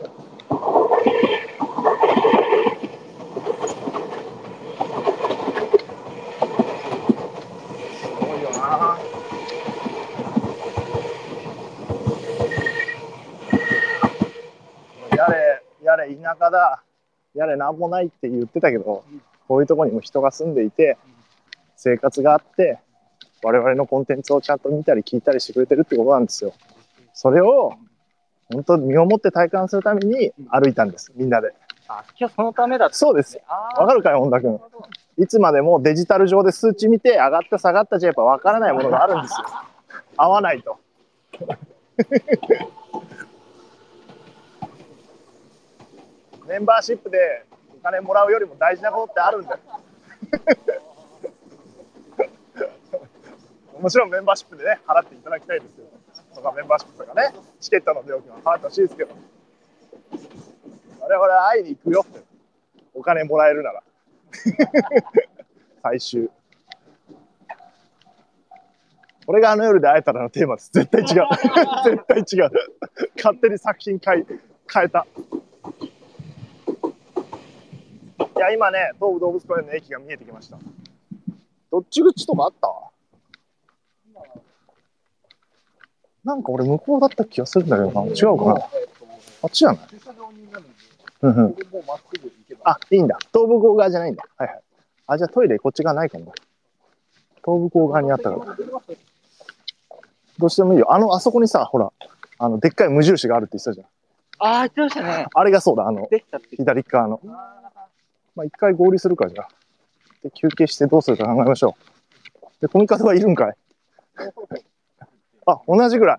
[15.17, 16.85] やれ、やれ田舎だ。
[17.35, 19.05] やれなんもないって言ってたけど、
[19.49, 20.97] こういうとこにも人が住んでいて、
[21.77, 22.79] 生活があって、
[23.43, 26.55] 我々のコンテンツをちゃんと見たり聞いたりしてくれてるってことなんですよ。
[27.13, 27.75] それを、
[28.53, 31.53] 本当身をもって体感するために歩いたんです、みんなで。
[31.89, 32.95] あ、今日そのためだった。
[32.95, 33.39] そうです。
[33.47, 34.61] あわかるかい、本田君。
[35.19, 39.47] いつまでもデジタル上で数値見て、上がった下がったじゃやっぱわからないものがあるんですよ。
[40.17, 40.79] 合わないと。
[46.47, 49.59] メンバーシップでお金もらうよりも大事なことってあるんだよ。
[53.81, 55.87] もちろんメンバーシップでね、払っていただきたいですよ。
[56.35, 59.15] とかメンバーシップとかね、チケットの料金は払ってほしいですけど。
[61.01, 62.23] 我々は会いに行くよって。
[62.95, 63.83] お金もらえるなら。
[65.83, 66.31] 最終。
[69.27, 70.71] これがあの夜で会えたらのテーマです。
[70.73, 71.29] 絶対違う。
[71.85, 72.51] 絶対違う。
[73.17, 74.25] 勝手に作品変え
[74.73, 75.07] 変えた。
[78.37, 80.59] いや、今ね、東武動物公園の駅が見えてきました。
[81.71, 82.69] どっち口とかあった？
[86.25, 88.03] なんか俺向こうだった気がするんだけどな。
[88.07, 88.55] 違うかな？
[89.43, 89.79] あっちじゃない？
[92.65, 93.19] あ、いいんだ。
[93.33, 94.25] 東武校側じゃないんだ。
[94.37, 94.61] はいはい。
[95.07, 96.33] あ、じゃあトイレこっち側ないかもな。
[97.45, 98.57] 東武校側にあったから。
[100.39, 100.93] どうしてもいいよ。
[100.93, 101.93] あの、あそこにさ、ほら、
[102.39, 103.87] あの、でっかい無印があるって言ってたじゃん。
[104.39, 105.27] あー、言ってましたね。
[105.33, 106.09] あれがそうだ、あの。
[106.57, 107.21] 左側の。
[108.35, 109.49] まあ、一回合流するか、じゃあ。
[110.23, 111.77] で、休憩してどうするか考えましょ
[112.41, 112.61] う。
[112.61, 113.55] で、コミカドはいるんか い？
[115.47, 116.19] あ、同じぐらい。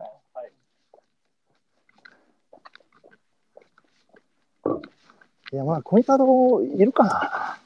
[5.54, 7.58] いや、まあ、コミカドいるかな。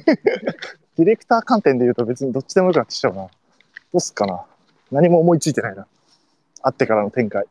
[0.96, 3.22] ディレクター観点で言うと別にどっちでもよくなってきちゃうな。
[3.22, 3.30] ど
[3.94, 4.44] うすっかな。
[4.90, 5.86] 何も思いついてないな。
[6.62, 7.46] 会ってからの展開。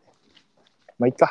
[0.97, 1.29] まあ、いっか。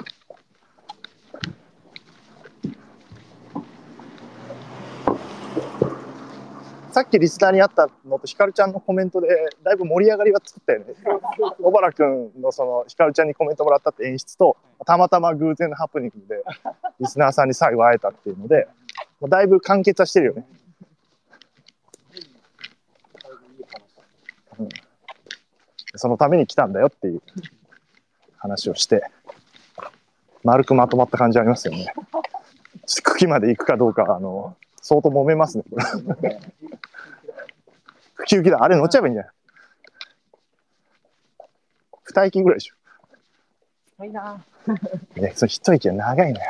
[6.91, 9.29] さっきリスナーにあったのとひかるちゃんのコメントで
[9.63, 10.95] だいぶ盛り上がりは作ったよね。
[11.61, 16.43] 小原くんのそのひかるちゃんにコメントもらったって演出とたまたま偶然のハプニングで
[17.01, 18.69] リスナーさんに最後会えたっていうので
[19.21, 20.47] もうだいぶ完結はしてるよね。
[24.59, 24.69] うん
[25.95, 27.23] そのために来たんだよっていう
[28.37, 29.03] 話をして
[30.45, 31.87] 丸くまとまった感じありますよね。
[32.87, 35.65] ちょっと茎まで行くかどうかあの相当揉めますね。
[35.71, 35.77] こ
[36.23, 36.41] れ
[38.19, 38.63] ウキウキだ。
[38.63, 39.33] あれ乗っちゃえばいいんじゃない
[42.05, 44.05] 二息ぐらいでしょ。
[44.05, 44.45] いいな。
[45.17, 46.47] いや、それ一息は長いのよ。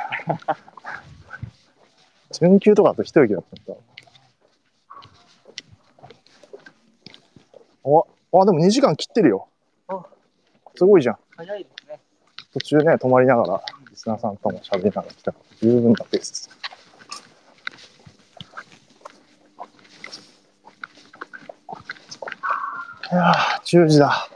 [2.33, 3.73] 準急とかだと一息だった。
[3.73, 3.81] んだ。
[7.85, 8.07] お、
[8.41, 9.49] あ、でも2時間切ってるよ。
[10.77, 11.19] すごいじゃん。
[11.37, 12.01] 早いですね。
[12.53, 15.33] 途中ね、泊まりながら、リスナーさんとも喋りながら来た。
[15.33, 16.51] から、十分なペースです。
[23.11, 24.29] いやー、10時だ。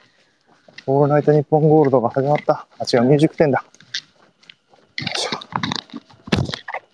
[0.86, 2.66] オールナイトニッポンゴールドが始まった。
[2.78, 3.58] あ、違う、ミュージックテンだ。
[3.58, 5.30] よいしょ。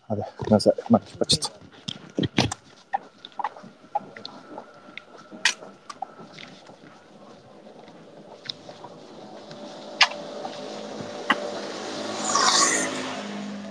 [0.09, 0.75] あれ、ごめんなさい。
[0.91, 1.53] まだ引っ張っちゃっ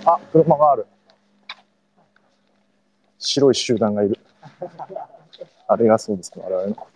[0.05, 0.11] た。
[0.13, 0.87] あ、車がある。
[3.19, 4.17] 白い集団がいる。
[5.67, 6.87] あれがそうですか、我々の。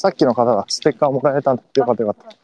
[0.00, 2.36] さっきの方がステッカーもらえたんでよかったよかった。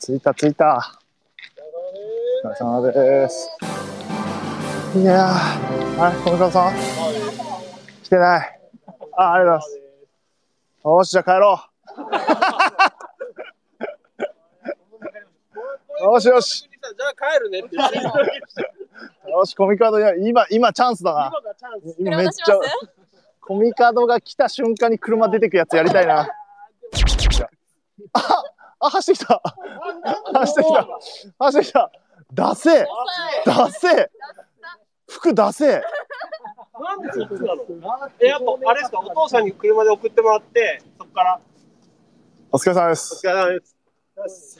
[0.00, 1.00] 着いた着いた。
[2.44, 3.50] お疲れ様です。
[4.94, 6.74] いやー、あれ、小川さん？
[8.04, 8.60] 来てない。
[9.16, 9.80] あ、ありがとうございます。
[10.84, 11.73] よし、じゃあ帰ろう。
[16.04, 16.62] よしよし。
[16.62, 19.30] じゃあ帰るねって言って。
[19.30, 21.28] よし、コミカドや、今、今チャンスだな。
[21.28, 21.96] 今がチャンス。
[21.98, 22.58] 今めっちゃ、
[23.40, 26.28] コミカドが来た瞬間に車出てくやつやりたいな。
[28.12, 28.44] あ、
[28.80, 29.42] あ、走ってきた。
[30.34, 30.88] 走ってきた。
[31.38, 31.90] 走ってきた。
[32.32, 32.86] 出せ出
[33.72, 34.10] せ
[35.08, 35.82] 服出せ
[36.80, 41.40] なんでそっちなのえ、やっぱ、あれですか、お父さんに車で送ってもらって、そこから、
[42.50, 43.26] お疲れ様でおす。
[43.26, 43.64] 疲れ様で
[44.28, 44.58] す。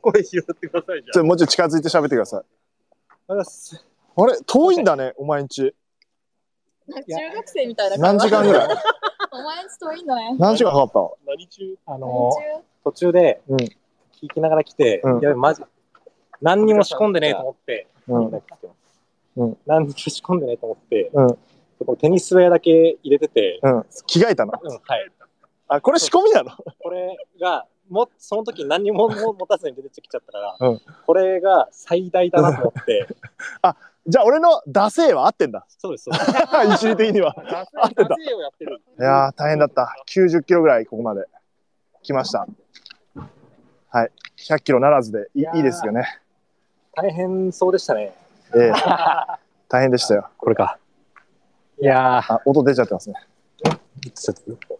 [0.00, 2.40] 声拾ってください、じちょ、もうちょい近づいて喋ってください。
[2.40, 4.22] ゃあ。
[4.22, 4.34] あれ？
[4.46, 5.74] 遠いんだね、お前んち。
[6.90, 7.02] 中
[7.34, 8.68] 学生みたいな何時間ぐらい？
[9.30, 10.36] お前んち遠いんだね。
[10.38, 11.30] 何時間かかった？
[11.30, 11.78] 何中？
[11.86, 12.30] あの
[12.84, 13.76] 途中でうん聞
[14.34, 15.62] きながら来て、うんやべ、マジ、
[16.40, 18.26] 何にも仕込んでねえと思って、うん。
[19.36, 23.86] うん何にも仕込んでねえと思って、うんこのテニスウェアだけ入れてて、うん。
[24.06, 24.52] 着替えたの？
[24.60, 25.10] うん、はい。
[25.68, 26.50] あ、これ仕込みなの？
[26.80, 33.06] これが、も、その時何にもも持たずに出てきちゃったから、うんこれが最大だなと思って、
[34.06, 35.66] じゃあ俺のダセーは合ってんだ。
[35.68, 36.30] そうです、そうです。
[36.86, 37.34] 一時的には。
[37.74, 38.14] 合ってた。
[38.14, 38.80] をやってる。
[38.98, 39.94] いやー、大変だった。
[40.08, 41.26] 90キロぐらいここまで
[42.02, 42.46] 来ました。
[43.90, 44.10] はい。
[44.38, 46.20] 100キロならずでいいいいですよね。
[46.94, 48.14] 大変そうでしたね。
[48.54, 48.72] ええ
[49.68, 50.28] 大変でしたよ。
[50.38, 50.78] これか。
[51.80, 53.14] いやー、あ、音出ちゃってますね。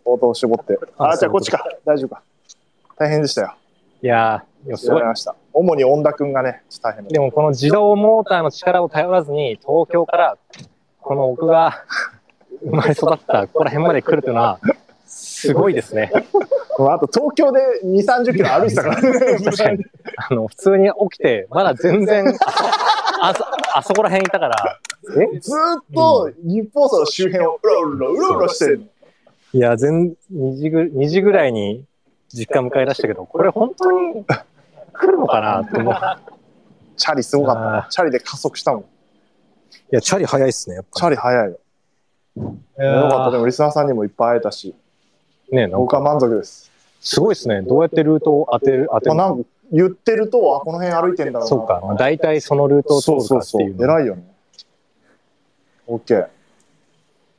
[0.04, 0.78] 音を絞って。
[0.96, 1.64] あ、あじゃあこっちか。
[1.84, 2.22] 大丈夫か。
[2.98, 3.54] 大変でしたよ。
[4.02, 5.02] いやー、すごい。
[5.52, 10.36] 主に恩田くんがね、大変だでもこの自動モーターの力を頼らずに、東京から、
[11.00, 11.84] この僕が
[12.62, 14.60] 生まれ育ったここら辺まで来るというのは、
[15.06, 16.12] すごいですね。
[16.12, 19.38] あと東京で2、30キロ歩いてたからね。
[19.44, 19.84] 確かに。
[20.30, 22.24] あの、普通に起きて、まだ全然、
[23.20, 23.44] あそ、
[23.74, 24.78] あそこら辺いたから、
[25.16, 25.38] え？
[25.38, 28.84] ずーっと日本層の周辺をうろうろ、うろうろしてるの。
[29.54, 31.84] いや、全、2時ぐ、2時ぐらいに
[32.32, 34.24] 実家迎え出したけど、これ本当に
[34.92, 35.60] 来るのかな？
[35.60, 35.94] って思う。
[36.96, 37.88] チャリすごかった。
[37.90, 38.80] チャリで加速したもん。
[38.82, 38.84] い
[39.90, 41.58] や、チャリ早いっすね、やっチャリ速いよ。
[42.36, 43.30] よかった。
[43.30, 44.74] でもリスナーさんにもいっぱい会えたし、
[45.50, 46.70] ねなんか、僕は満足です。
[47.00, 47.62] すごいっすね。
[47.62, 51.46] どうやってルートを当てる、当てまあ、るなんか言ってると、あ、この辺歩いてんだろうな。
[51.46, 51.80] そうか。
[51.82, 53.60] まあ大体そのルートを通そうるそうそう。
[53.60, 53.84] かっていうの。
[53.84, 54.22] 偉いよね。
[55.86, 56.28] オッケー。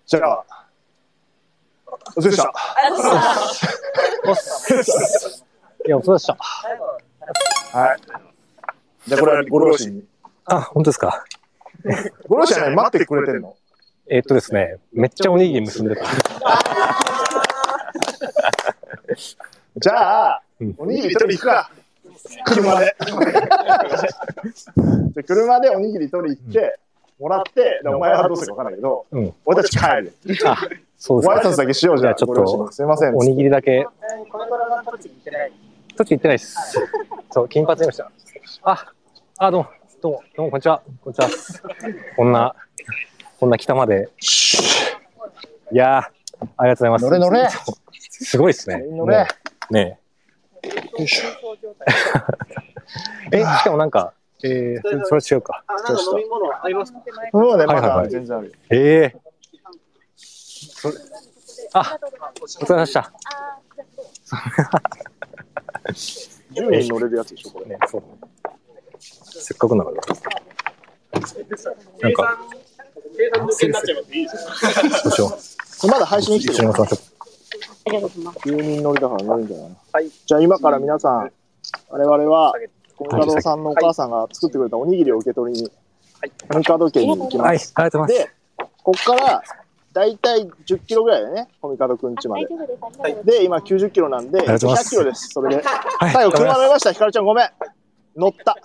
[0.06, 0.59] じゃあ、
[2.16, 2.52] お疲れでした。
[5.86, 6.38] いや、そうでした。
[7.78, 7.98] はい。
[9.08, 10.04] じゃあこれはご両親に。
[10.46, 11.24] あ、本当ですか？
[12.28, 13.56] ご両親はね、待ってくれてるの？
[14.08, 16.04] えーっとですね、めっちゃおにぎり結んでた。
[19.78, 21.72] じゃあうん、おにぎり取り行くか。
[22.46, 22.96] 車で。
[23.00, 23.16] じゃ
[25.20, 26.80] あ車でおにぎり取り行って、
[27.20, 30.14] もらって、でお前はどうするか分かんないけど、うん俺たち帰る。
[31.00, 31.50] あ、そうご挨ですか。
[31.54, 33.16] 拶だけしようじゃあ、ちょっとすいません。
[33.16, 33.86] おにぎりだけ。
[35.96, 36.78] 栃木行ってないです。
[37.32, 38.12] そう、金髪にました。
[38.64, 38.92] あ、
[39.38, 39.70] あ、どうも、
[40.02, 40.82] どうも、どうも、こんにちは。
[41.02, 41.30] こんにちは。
[42.18, 42.54] こんな、
[43.40, 44.10] こんな北まで。
[45.72, 47.06] いやー、ありがとうございます。
[47.06, 47.48] 乗れ乗れ。
[48.00, 48.84] すごいですね。
[48.90, 49.26] 乗れ。
[49.72, 50.00] ね
[50.64, 50.70] え。
[51.02, 51.24] え、し
[53.64, 55.64] かもなんか、えー、それ違うか。
[55.68, 57.00] あ、なんか飲み物ありますか？
[57.32, 58.54] そうね、まだ全然あるよ。
[58.70, 59.29] ええそれ
[61.74, 62.00] あ、
[62.42, 63.12] お疲れ様でした。
[66.54, 67.68] 10人乗れるやつでしょ、これ。
[67.68, 68.04] ね、そう。
[69.00, 69.98] せっかくなのに。
[72.02, 72.40] なんか、
[73.18, 74.16] 計算付けになっちゃいます。
[74.16, 75.38] いいですどうしよ
[75.84, 75.88] う。
[75.92, 77.10] まだ配信してるに待ちましょ
[77.88, 80.10] 9人乗りだから乗るんじゃないはい。
[80.10, 81.32] じゃあ今から皆さん、
[81.90, 82.54] 我々は、
[82.98, 85.72] コミカドさんのお母さんが作ってくれたおにぎりを受け取りに、
[86.52, 87.42] コミカド家に行きう。
[87.42, 87.74] はい、ます。
[87.76, 88.28] ありがとうございます。
[88.28, 88.32] で、
[88.84, 89.44] こっから、
[90.00, 92.48] だいたい10キロぐらいだよね、コミカドくん家まで。
[93.24, 95.62] で、今90キロなんで、りがとうございます100キロです、それで。
[95.64, 97.50] はい、最後、車乗りました、ひかるちゃんごめん。
[98.16, 98.52] 乗った。
[98.52, 98.56] あ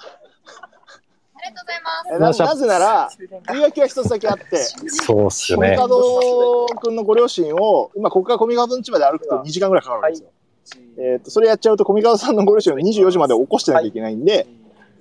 [1.51, 2.39] りがとうございます。
[2.39, 3.09] えななぜなら、
[3.49, 5.89] 言い訳は一つだけあって、そうっすよねコミカ。
[5.89, 10.28] ドくんのご両親を、今、ここからコミカドん家まで歩くと2時間ぐらいかかるんですよ。
[10.99, 14.47] えっ、と、それやっちゃうと、コミカドさんのご両親を24時まで起こしてなきゃいけないんで、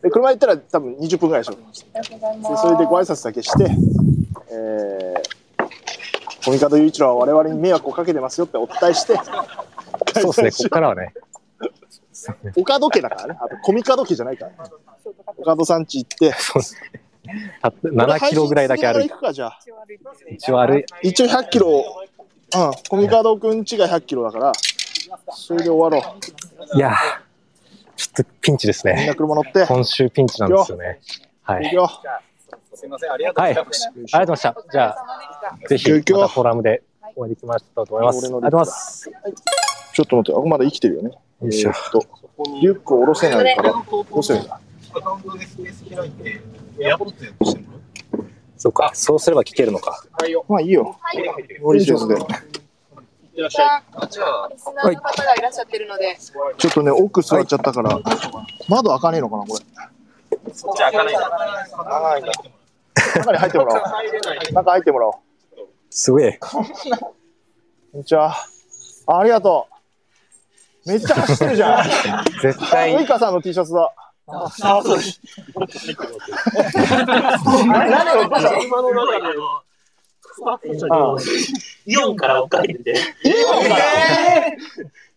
[0.04, 1.56] で車行ったら多分20分ぐらいでしょ。
[1.56, 1.62] で
[2.58, 3.72] それでご挨拶だけして、
[4.52, 5.68] えー、
[6.44, 11.14] コミカド雄一郎は我々に迷惑をかけてますよってお伝えして、そうですね、ここからはね。
[12.56, 13.38] 岡戸家だからね。
[13.40, 14.52] あと、コミカド家じゃないから、
[15.38, 17.04] 岡戸さん家行って、そうですね。
[17.62, 19.16] たった7キロぐらいだけ歩いて。
[20.30, 21.84] 一応歩い、一応100キロ、
[22.56, 24.52] うん、コミカドくん家が100キロだから、
[25.34, 26.16] それで終わろ
[26.74, 26.78] う。
[26.78, 26.96] いやー、
[27.96, 29.16] ちょっとピンチですみんなね。
[29.16, 31.00] 車乗って、今週ピンチなんですよね。
[31.44, 31.74] はい。
[32.76, 33.52] すみません、ありがとうはい。
[33.52, 34.56] ありがとうございました。
[34.72, 36.84] じゃあ、ぜひ、またフォーラムで
[37.16, 38.18] お会いできましたと思います。
[38.18, 39.12] ありがとうございます。
[39.94, 41.12] ちょっと待って、あ、まだ生きてるよね。
[41.42, 41.70] よいしょ。
[41.70, 42.06] えーっと、
[42.62, 44.40] リュックを下ろせないから、どうする
[48.58, 50.04] そうか、そうすれば聞けるのか。
[50.48, 50.98] まあいいよ。
[51.62, 52.16] 無理せずで。
[53.36, 53.84] いらっしゃい。
[53.96, 56.18] あ、じゃあ、リスナーの方がいらっしゃってるので、
[56.58, 58.00] ちょっとね、奥座っちゃったから、
[58.70, 59.66] 窓開かねえのかな、これ。
[60.54, 61.14] じゃあ、開かない。
[61.14, 62.32] 長いんだ。
[62.96, 63.82] 中に入ってもらおう。
[64.54, 65.14] 中入ってもらおう。
[65.90, 66.38] すげえ。
[66.40, 66.66] こん
[67.94, 68.36] にちは。
[69.08, 69.68] あありがと
[70.86, 70.90] う。
[70.90, 71.86] めっちゃ走ってるじゃん。
[72.42, 73.94] 絶ウ対イカさんの T シャツだ。
[74.28, 75.22] あ、そうです。
[77.68, 78.24] 何を
[78.64, 79.38] 今の中で、
[81.86, 82.92] イオンから追っかけてて、
[83.24, 83.38] いいよ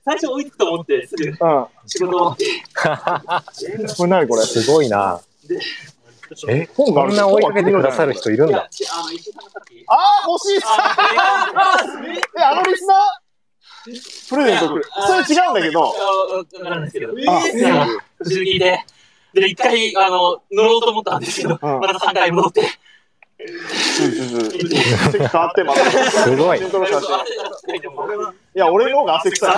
[0.05, 1.35] 最初追いつくと思って、すぐうん。
[1.37, 3.65] こ仕事終わって、
[4.05, 4.43] れ何これ？
[4.43, 5.21] すごいな。
[6.49, 8.59] え、本がこんな追いかけてくださる人いるんだ。
[8.59, 8.67] ああ
[10.25, 10.67] あ、欲しいっす
[12.39, 12.99] え、あのリスナー？
[14.31, 14.85] プレゼントくれ。
[15.07, 15.85] それ違うんだけど。
[15.85, 15.87] あ
[16.39, 17.41] わかるんですけど、あ、
[18.19, 18.85] 不思議で、
[19.33, 22.63] で、一回、あの、乗ろうと思ったんですけど、うんまた3回戻って、
[23.39, 25.91] 席変わってまた。
[26.11, 26.59] すごい。
[26.59, 26.63] い
[28.55, 29.57] や、俺の方が汗臭い。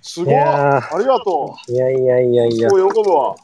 [0.00, 0.34] すごい。
[0.34, 2.68] ありがといやいやいやいや。
[2.68, 2.70] う。
[2.70, 3.36] すごい喜ぶわ。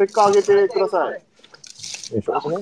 [0.00, 1.10] ステッカーあげてください。
[1.10, 1.18] よ
[2.18, 2.58] いしょちょ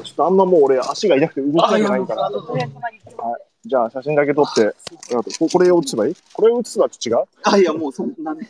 [0.00, 2.30] っとあんまもう俺足が痛くて動きたくないから。
[2.30, 3.68] はい。
[3.68, 4.66] じゃあ写真だけ撮って。
[4.66, 4.72] あ
[5.40, 7.24] ここれを写せばいいこれを写すのは違う？
[7.42, 8.48] あ、いや、もうそんなね。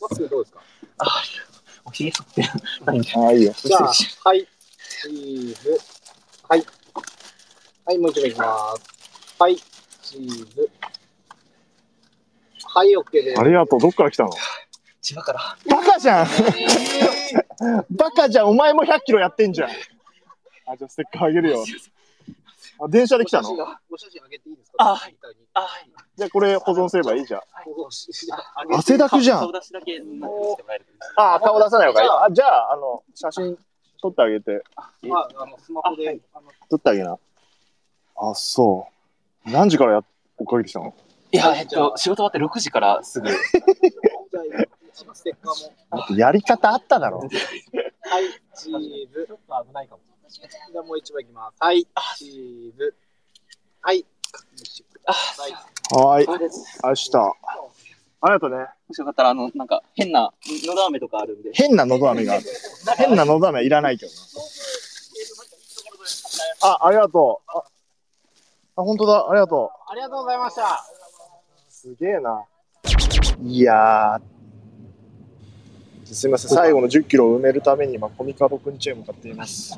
[0.00, 0.60] マスクどうですか？
[1.84, 2.42] おひげ剃って
[2.84, 3.12] ないんで。
[3.14, 3.52] ああ、いいよ。
[3.54, 3.84] じゃあ、
[4.24, 4.48] はい。
[5.02, 5.78] チーズ。
[6.48, 6.66] はい。
[7.84, 8.44] はい、もう一枚いきま
[8.76, 9.36] す。
[9.38, 9.56] はい。
[10.02, 10.68] チーズ。
[12.74, 13.40] はい、OK です。
[13.40, 13.78] ありがとう。
[13.80, 14.30] どっから来たの？
[15.04, 15.56] 千葉から。
[15.70, 16.26] バカじゃん
[17.90, 19.70] バカじゃんお前も100キロやってんじゃん。
[20.66, 21.64] あ、じゃあステッカーあげるよ。
[22.80, 23.50] あ、電車で来たの？
[23.50, 24.76] ご写真ご写真あげていいですか？
[24.78, 25.16] あはい
[25.52, 25.90] あ、はい。
[26.16, 27.40] じゃあこれ保存すればいいじゃん。
[27.64, 28.10] 保存し
[28.72, 30.02] 汗だくじゃん顔出しだけ
[31.16, 32.08] あ、顔出さない方がいい。
[32.08, 33.58] あ、じゃあ、あの、写真
[34.00, 34.64] 撮ってあげて。
[35.02, 37.18] まあ、あの、スマホで、あの、撮ってあげな。
[38.16, 38.88] あ、そ
[39.46, 39.50] う。
[39.50, 40.04] 何時からやっ
[40.38, 40.94] 追っかけてきたの？
[41.30, 43.28] いや、えっと、仕事終わって6時からすぐ。
[44.42, 46.16] じゃステッカーも。
[46.16, 47.18] やり方あっただろ。
[47.18, 47.30] はい、
[48.56, 49.26] チーズ。
[49.26, 50.02] ちょっと危ないかも。
[50.28, 51.56] じゃあもう一枚いきます。
[51.60, 52.94] はい、チーズ。
[53.80, 54.04] はい。
[55.90, 56.26] はい。
[56.26, 57.34] 明日。
[58.20, 58.56] ありがとうね。
[58.88, 60.32] もしよかったら、あの、なんか、変な、
[60.66, 61.50] のど飴とかあるんで。
[61.52, 62.44] 変なのど飴がある。
[62.96, 64.18] 変なのど飴はいらないけどな。
[66.62, 67.50] あ、ありがとう。
[67.50, 67.64] あ、
[68.76, 69.30] あ本当だ。
[69.30, 70.62] ありがとありがとうございました。
[70.62, 71.70] う。
[71.70, 72.46] すげえな。
[73.42, 74.34] いやー。
[76.14, 76.50] すみません。
[76.50, 79.76] 最後の10キロを埋めるために今、コミカドくんちへ向かっています。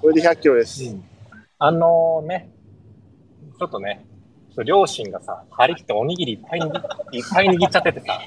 [0.00, 0.94] これで100キロです。
[1.58, 2.50] あのね、
[3.58, 4.04] ちょっとね、
[4.64, 6.60] 両親がさ、張り切っておにぎりいっぱい
[7.12, 8.18] いっぱい握っちゃっててさ、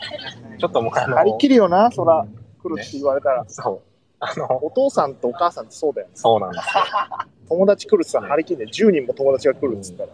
[0.58, 2.26] ちょっともうあの、張り切るよな、そら。
[2.62, 3.46] 来るって言われたら。
[3.48, 3.82] そう。
[4.20, 6.14] あの、お父さんとお母さんってそうだよね。
[6.16, 6.64] そうなんだ。
[7.48, 10.10] 友達来るってさ、張り切んで10人も友達が来るっつったら。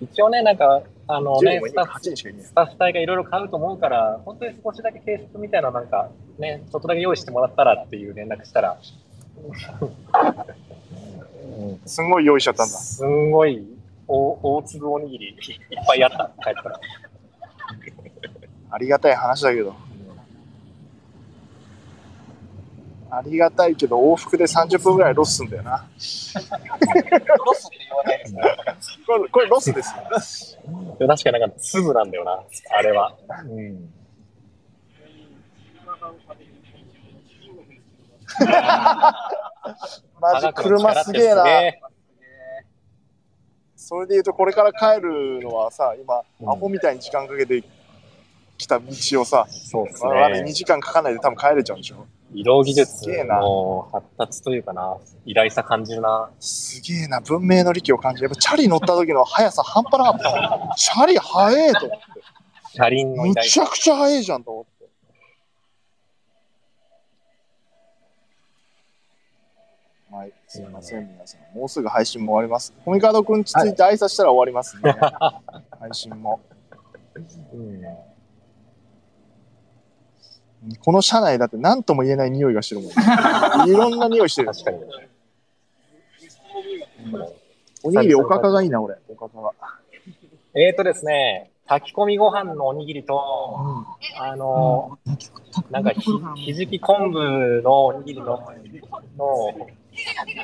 [0.00, 8.78] 一応ね、なんか、あの10ね人も、いない8スタッフ、隊がいろいろ買うと思うから、本当に少しだけ軽食みたいななんか、ね、ちょっとだけ用意してもらったらっていう連絡したら、
[11.86, 12.72] すんごい用意しちゃったんだ。
[12.72, 13.66] すんごい
[14.06, 15.36] 大大粒おにぎりいっ
[15.86, 16.80] ぱいあった、帰ったら。
[18.70, 19.74] ありがたい話だけど。
[23.10, 25.86] ありがたいけど、往復で30分ぐらいロスすんだよな。
[25.96, 28.42] ロスって言わないですね。
[29.06, 30.77] これ、これロスですよ。
[31.06, 32.42] 確かになんか粒なんだよな、
[32.76, 33.14] あれは。
[33.48, 33.92] うん。
[40.20, 41.44] マジ車すげえな。
[43.76, 47.62] それで言うと、これから帰るのはさ、今、うんアホみたいに時間かけて
[48.58, 48.86] きた道
[49.22, 50.52] をさ、そうですまあ、2ね。
[50.52, 52.06] 時間かかんないで多分帰れちゃうんでしょ？
[52.34, 56.30] 移動技術の発達というかな、偉大さ感じるな。
[56.38, 58.28] すげえな、文明の利器を感じる。
[58.28, 60.74] やっぱチャリ乗った時の速さ半端なかった。
[60.76, 62.04] チャリ速えと思って。
[62.74, 63.50] 車輪の偉む大さ。
[63.50, 64.68] ちゃくちゃ速いじゃんと思って。
[70.10, 71.58] はい、すみません、皆さん。
[71.58, 72.74] もうすぐ配信も終わります。
[72.84, 74.94] コミカドくんつついて挨拶したら終わりますね。
[75.80, 76.40] 配信も。
[77.52, 78.07] うん
[80.80, 82.90] この車内だって何とも言えない匂いがしてるもん。
[83.68, 84.48] いろんな匂いしてる。
[84.48, 84.78] 確かに。
[87.84, 88.96] おにぎりおかかがいいな、俺。
[89.08, 89.52] おかかが。
[90.54, 93.22] えーとですね、炊き込みご飯のおにぎりと、
[94.18, 94.98] あの、
[95.70, 98.42] なんかひ、ひじき昆布のおにぎりの、
[99.16, 99.68] の、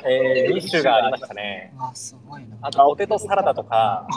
[0.07, 1.73] えー、2種がありましたね。
[1.79, 2.55] あ、すごいな。
[2.61, 4.07] あと、ポテトサラダとか、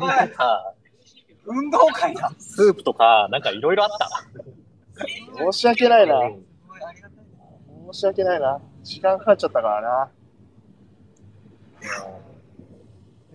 [0.00, 0.72] なんか、
[1.46, 2.32] 運動会だ。
[2.38, 4.10] スープとか、なんかいろいろあった。
[5.52, 6.18] 申し訳ないな。
[6.18, 6.46] うん
[7.92, 8.60] 申し訳ないな。
[8.82, 10.10] 時間かかっちゃったからな。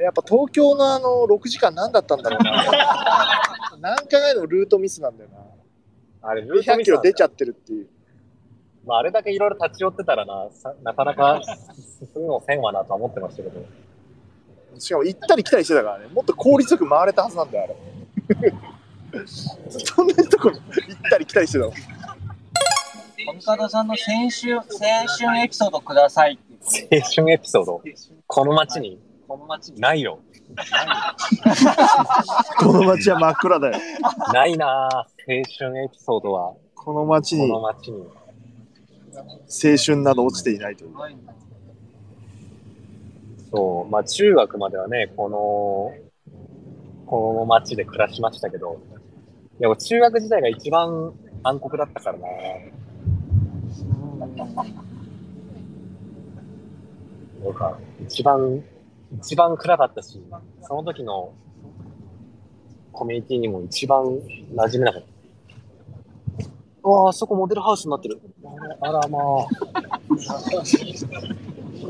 [0.03, 2.65] やっぱ東京のあの6時間何だったんだろうな。
[3.79, 5.37] 何回目でもルートミスなんだよな。
[6.29, 7.87] あれ、ルート100ミスなんだキロ出ちゃってるっていう。
[8.85, 13.61] まあ、あれだけいろいろ立ち寄ってたらな、さなかなか進むのせんわなとは思ってましたけど。
[14.79, 16.07] しかも行ったり来たりしてたからね。
[16.07, 17.75] もっと効率よく回れたはずなんだよ、
[18.29, 18.53] あれ。
[19.25, 20.61] そんなとこ行っ
[21.09, 21.71] たり来たりしてたの？
[23.25, 23.97] コミさんの青
[24.29, 24.61] 春、青
[25.07, 26.39] 春エピソードください。
[26.91, 27.81] 青春エピソード？
[28.27, 28.99] この街に？
[29.27, 29.79] この街に。
[29.79, 30.19] ないよ。
[32.57, 33.79] この街は真っ暗だよ。
[34.33, 38.03] ないなぁ青春エピソードは、この街こに青の街に。
[39.77, 40.91] 春など落ちていないという。
[43.51, 45.93] そう、まあ中学まではね、この、
[47.05, 48.81] この街で暮らしましたけど、
[49.61, 52.25] でも中学時代が一番暗黒だったからな
[54.19, 54.25] な
[57.51, 58.63] んか、一番、
[59.19, 60.19] 一番暗かったし、
[60.63, 61.31] その時の
[62.91, 64.19] コミュニティにも一番馴
[64.55, 65.07] 染めなかった。
[66.83, 68.19] うわあ、あそこモデルハウスになってる。
[68.81, 69.21] あらまあ。
[69.21, 69.47] あ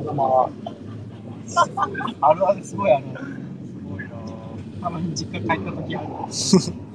[0.05, 0.49] らまあ。
[2.28, 3.05] あるあるすごいある。
[3.65, 4.09] すごいな。
[4.82, 6.07] たまに実家帰った時ある。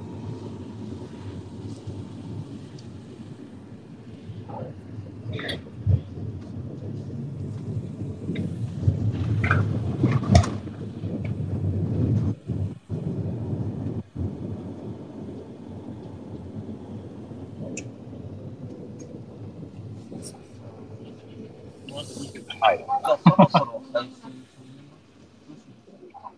[22.59, 22.85] はい。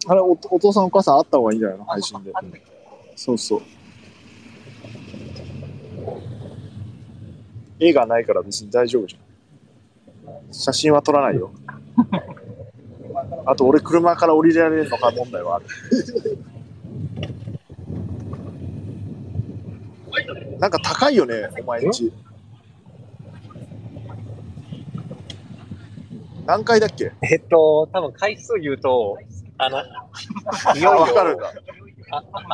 [0.08, 1.86] あれお、お父さんお母さん会った方がいいんじゃないの？
[1.86, 2.34] 配信で。
[3.16, 3.62] そうそう。
[7.80, 10.54] 絵がないから別に大丈夫じゃん。
[10.54, 11.52] 写真は撮らないよ。
[13.46, 15.66] あと俺車から降りられるのか問題はある。
[20.60, 22.12] なんか高いよね、お前んち。
[26.46, 27.12] 何階だっけ？
[27.22, 29.18] えっと、多分回数言うと、
[29.58, 29.80] あの、
[30.76, 31.54] いよいよわかるんだ。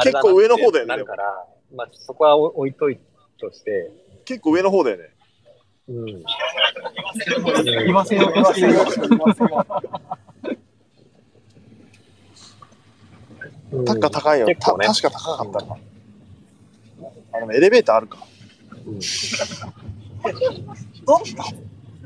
[0.04, 3.00] 結構上の方だよねなるから、まあ、そこは置いとい
[3.40, 3.90] として、
[4.26, 5.15] 結構上の方だよね。
[5.88, 6.06] うん。
[7.86, 8.74] 言わせよう、言わせよう。
[9.10, 9.66] 言わせよ
[13.72, 14.48] うんたっか高いよ。
[14.48, 15.78] ね確か高かったな。
[17.34, 18.26] あのエレベーターあるか。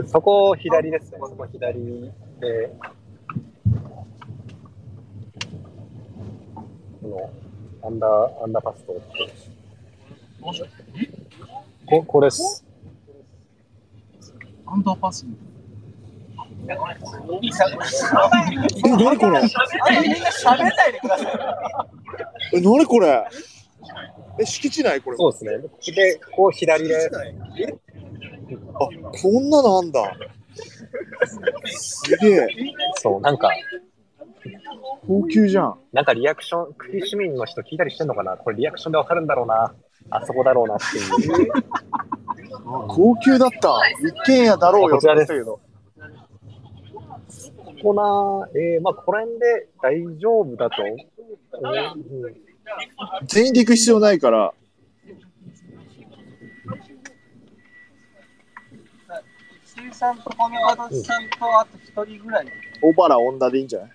[0.08, 1.18] そこ左ですね。
[1.20, 2.74] そこ左で、
[7.02, 7.30] この、
[7.88, 9.34] アンダー、アンダーパス通って。
[11.86, 12.66] こ、これです。
[14.72, 15.26] アンダーパス。
[16.68, 16.78] え、何
[19.18, 19.42] これ？
[19.42, 19.92] みん
[20.22, 21.28] な喋んないでください。
[22.54, 23.26] え、何これ？
[24.40, 25.02] え、敷地内？
[25.02, 25.18] これ。
[25.18, 25.58] そうですね。
[25.96, 27.10] で、こう左で、あ、
[28.80, 28.92] こ
[29.40, 30.16] んなのあんだ。
[31.66, 32.48] すげえ。
[32.96, 33.50] そう、なんか、
[35.08, 35.80] 高級じゃん。
[35.92, 38.38] なんかリアクション、クリ市民の人聞いたりしてんのかな？
[38.38, 39.74] これリアクションでわかるんだろうな。
[40.12, 41.52] あそこだろうなっていう。
[42.88, 43.80] 高級だった。
[44.02, 45.60] 一軒家だろうよこちらですこ
[47.82, 50.76] こな、えー、まあ、この辺で大丈夫だと。
[53.26, 54.54] 全員で行く必要ないから。
[59.66, 62.48] 石井さんとコミカドさんとあと一人ぐらい。
[62.82, 63.90] 小原女でいいんじゃない？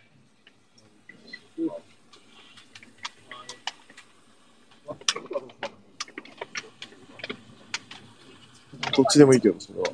[8.96, 9.86] どっちでもいいけど、それは。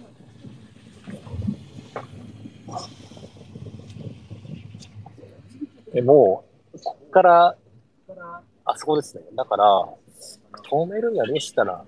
[5.95, 7.57] え、もう、こっから、
[8.65, 9.25] あそこですね。
[9.35, 9.89] だから、
[10.71, 11.85] 止めるにはどうしたら、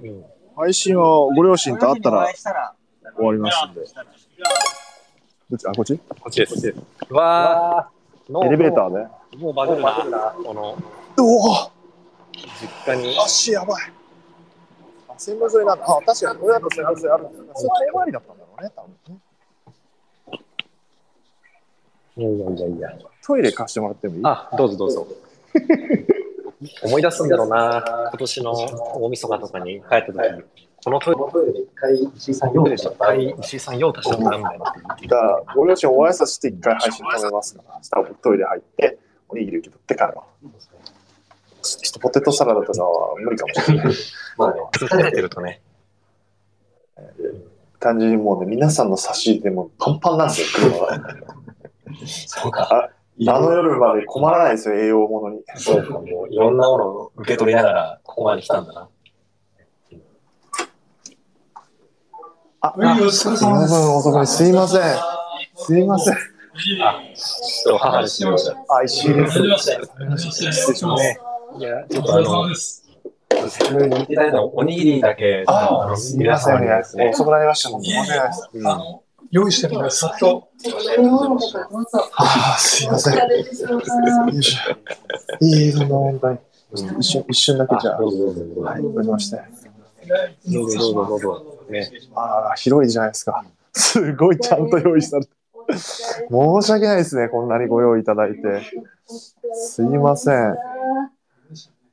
[0.00, 0.24] うん。
[0.56, 2.32] 配信はご両親と会ったら
[3.16, 3.80] 終わりますんで。
[5.50, 5.66] どっち？
[5.66, 5.98] あ、こっち？
[5.98, 6.74] こっちです。
[7.08, 9.36] うわー、エレベーターで。
[9.38, 9.92] もうバグるな、
[10.44, 10.76] この、
[11.18, 11.70] おお
[12.36, 13.18] 実家に。
[13.18, 13.92] 足やばい。
[15.20, 15.84] あ線路沿いなんだ。
[15.84, 17.50] あ、確かに、俺だと線路沿いあるんだよね。
[17.54, 19.20] それ遠回りだったんだろうね、多分ね。
[22.16, 22.98] いやいやいやいや。
[23.24, 24.22] トイレ貸してもらってもいい？
[24.24, 25.06] あ、どうぞどうぞ。
[26.84, 30.44] 思い出すんだろうな、今年の大晦日とかに帰った時
[30.84, 31.12] このト
[31.42, 32.90] イレで一回石井さん用でした。
[32.90, 34.64] 一回石井さん用足したんだみたいな。
[34.64, 34.74] だ
[35.08, 38.98] から、ご両親お挨拶して一回配信止めますから、したら僕トイレ入って、
[39.28, 40.24] おにぎり受け取ってからは。
[41.62, 43.94] ちょっとポテトサラダとかは無理かもしれない。
[44.40, 45.60] まあね、疲れてるとね。
[47.78, 51.14] 単純にもうね、皆さんの差し入れでもうパンパンなんですよ、 車が。
[52.06, 52.90] そうか。
[53.28, 55.42] あの夜まで困らないですよ、栄養ものに。
[55.56, 58.88] そうか、もういろんなものを受け取りながら、ここまで来たんだな。
[62.62, 64.82] あ、はい、お疲れすいません、遅くにすいません。
[65.56, 66.14] すいません。
[66.14, 68.36] ちょっと母ですよ。
[68.68, 69.38] あ、石井です。
[69.38, 71.20] 失礼します。
[71.58, 72.54] いや、ちょっとあの
[73.40, 73.58] 様、です。
[73.58, 77.10] 説明にいただいたおにぎりだけ、あのすいません。
[77.10, 77.82] 遅くなりましたもん。
[77.82, 78.48] 申し訳ないです。
[78.64, 80.48] あの、用意してるので、さっと。
[82.16, 83.14] あ、すいません。
[83.16, 83.20] よ
[84.28, 85.44] いしょ。
[85.44, 86.38] いい、そんな本当に。
[86.72, 88.00] 一瞬、一瞬だけじゃあ。
[88.00, 89.38] はい、わかりました。
[90.46, 91.44] どうぞどうぞどうぞ。
[91.70, 91.90] ね。
[92.14, 93.44] あら、広いじゃないですか。
[93.72, 95.30] すごいちゃんと用意されて。
[95.72, 98.38] 申し訳ないですね、こんなにご用意いただいて。
[99.52, 100.56] すいません。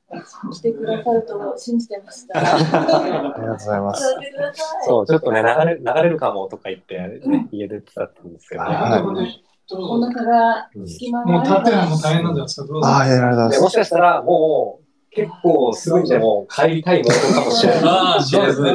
[0.10, 2.40] 来てくださると信じてました。
[2.40, 4.02] ありがとうございます。
[4.02, 4.86] 座ってください。
[4.86, 8.70] そう、ちょっとね、流れ、流れるかもとか言って、ね、家出てたんですけどね。
[8.76, 12.68] はいお腹が隙間もう立ってるのがも大変なんじゃないですか。
[12.68, 12.88] どうぞ。
[12.88, 13.58] ああ、いやありがとうございます。
[13.58, 17.84] でもしかしたら、もう、結構すぐにでも帰りたいものかもしれない。
[17.84, 18.72] ああ、そうですね。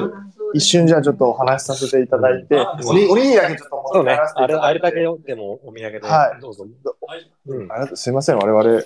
[0.55, 4.35] 一瞬じゃあちょっとお話しさせていただいて、あおにおにぎりだけちょっと持って帰らせ。
[4.35, 6.67] てあれ、いただいてあれだけでもお土産で、はいどうぞ。
[7.07, 7.33] はい。
[7.47, 7.73] うん。
[7.73, 8.83] ありがとうすいません、我々、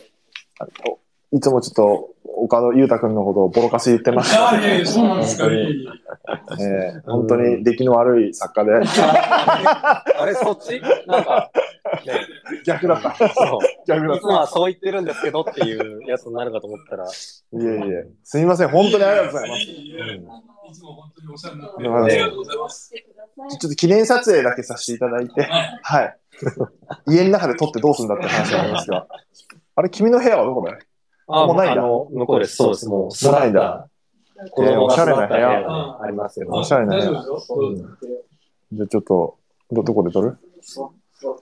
[1.32, 4.60] いつもちょっと、岡野裕太君のことをボロカス言ってましああ、た。
[4.60, 5.44] いやいや、そうなんですか。
[5.44, 10.80] 本当にいやいやえー本当に出来の悪い作家で、 あれ、そっち？
[11.06, 11.50] なんか、
[12.04, 12.12] ね、
[12.64, 13.14] 逆だった。
[13.16, 13.58] そう。
[13.86, 17.10] 逆だっいつもはそう言ってるんですけどっていうやつになるかと思ったら、た。
[17.10, 17.14] い
[17.52, 19.62] えいえ、すみません、本当にありがとうございます。
[19.62, 22.92] いつも本当にお世話になってうんありがとうございます。
[22.92, 26.16] ちょっと記念撮影だけさせていただいて、はい。
[27.08, 29.06] 家の中で撮ってどうするんだって話なんですが。
[29.76, 30.78] あれ、君の部屋はどこだい
[31.28, 32.56] あもうないんだあの、向こうです。
[32.56, 32.88] そうです。
[32.88, 33.88] もう、もうないんだ。
[34.50, 36.52] 子供がおしゃれな部屋ありますけど。
[36.52, 37.56] おしゃれな部屋大丈夫ですよ。
[38.72, 39.38] じゃあちょっと、
[39.72, 40.38] ど、どこで撮る？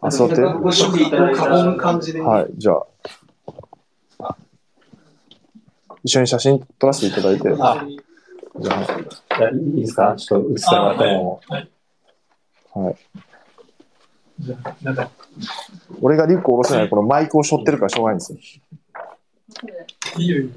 [0.00, 0.36] あ、座って。
[0.40, 0.72] ごい
[1.10, 1.34] ただい
[2.12, 2.20] で。
[2.20, 4.36] はい、じゃあ。
[6.04, 7.48] 一緒に写真撮らせていただいて。
[7.58, 7.86] あ
[8.56, 10.14] じゃあ、じゃあいいですか？
[10.16, 11.40] ちょっと映ってもらっても。
[12.74, 12.96] はい。
[14.38, 15.10] じゃあ、なんか、
[16.00, 18.38] 俺がリュック下ろせないこのマイクを背負ってるからしょうがないんですよ。
[20.18, 20.50] いいよいいよ。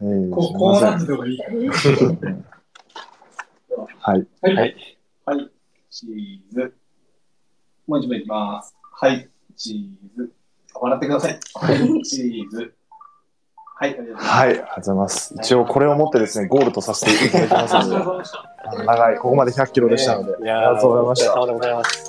[0.00, 1.38] えーここうなってた方がい い。
[4.00, 4.26] はい。
[4.42, 4.76] はい。
[5.26, 5.50] はい、
[5.90, 6.74] チーズ。
[7.86, 8.74] もう一枚いきます。
[8.92, 10.32] はい、チーズ。
[10.74, 11.38] 笑ってください。
[11.54, 12.74] はい、チーズ。
[13.80, 14.26] はい、ありがとうございます。
[14.28, 15.34] はい、ありがとうございます。
[15.36, 17.88] 一応これを持ってですね、ゴールとさせていただきます
[18.74, 21.40] の長い、ここまで100キロでしたので、いやありがとうございました。
[21.40, 22.08] お疲れ様でございます。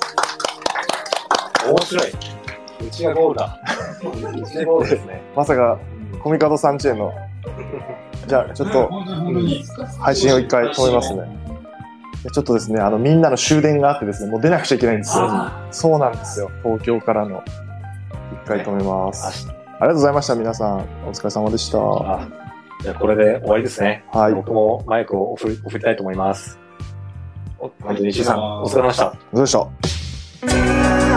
[1.68, 2.10] 面白い。
[2.10, 3.60] うちがゴールだ。
[4.08, 5.22] うちですね。
[5.36, 5.78] まさか、
[6.22, 7.12] コミカドさんチェーンの、
[8.26, 8.88] じゃあちょっと。
[10.00, 11.22] 配信を一回止めますね。
[12.24, 15.28] でちょっとですね、あの、みんなの終電があってですね、もう出なくちゃいけないんですよ。
[15.70, 16.50] そうなんですよ。
[16.62, 17.42] 東京からの。
[18.44, 19.48] 一回止めます。
[19.48, 20.78] ありがとうございました、皆さん。
[21.06, 21.78] お疲れ様でした。
[21.78, 22.40] はあ
[22.82, 24.04] じゃあこれで終わりですね。
[24.30, 24.34] い。
[24.34, 26.58] 僕もマイクを送り送りたいと思います。
[27.58, 29.14] お本当に石井さん、お疲れ様でした。
[29.32, 31.09] どうでした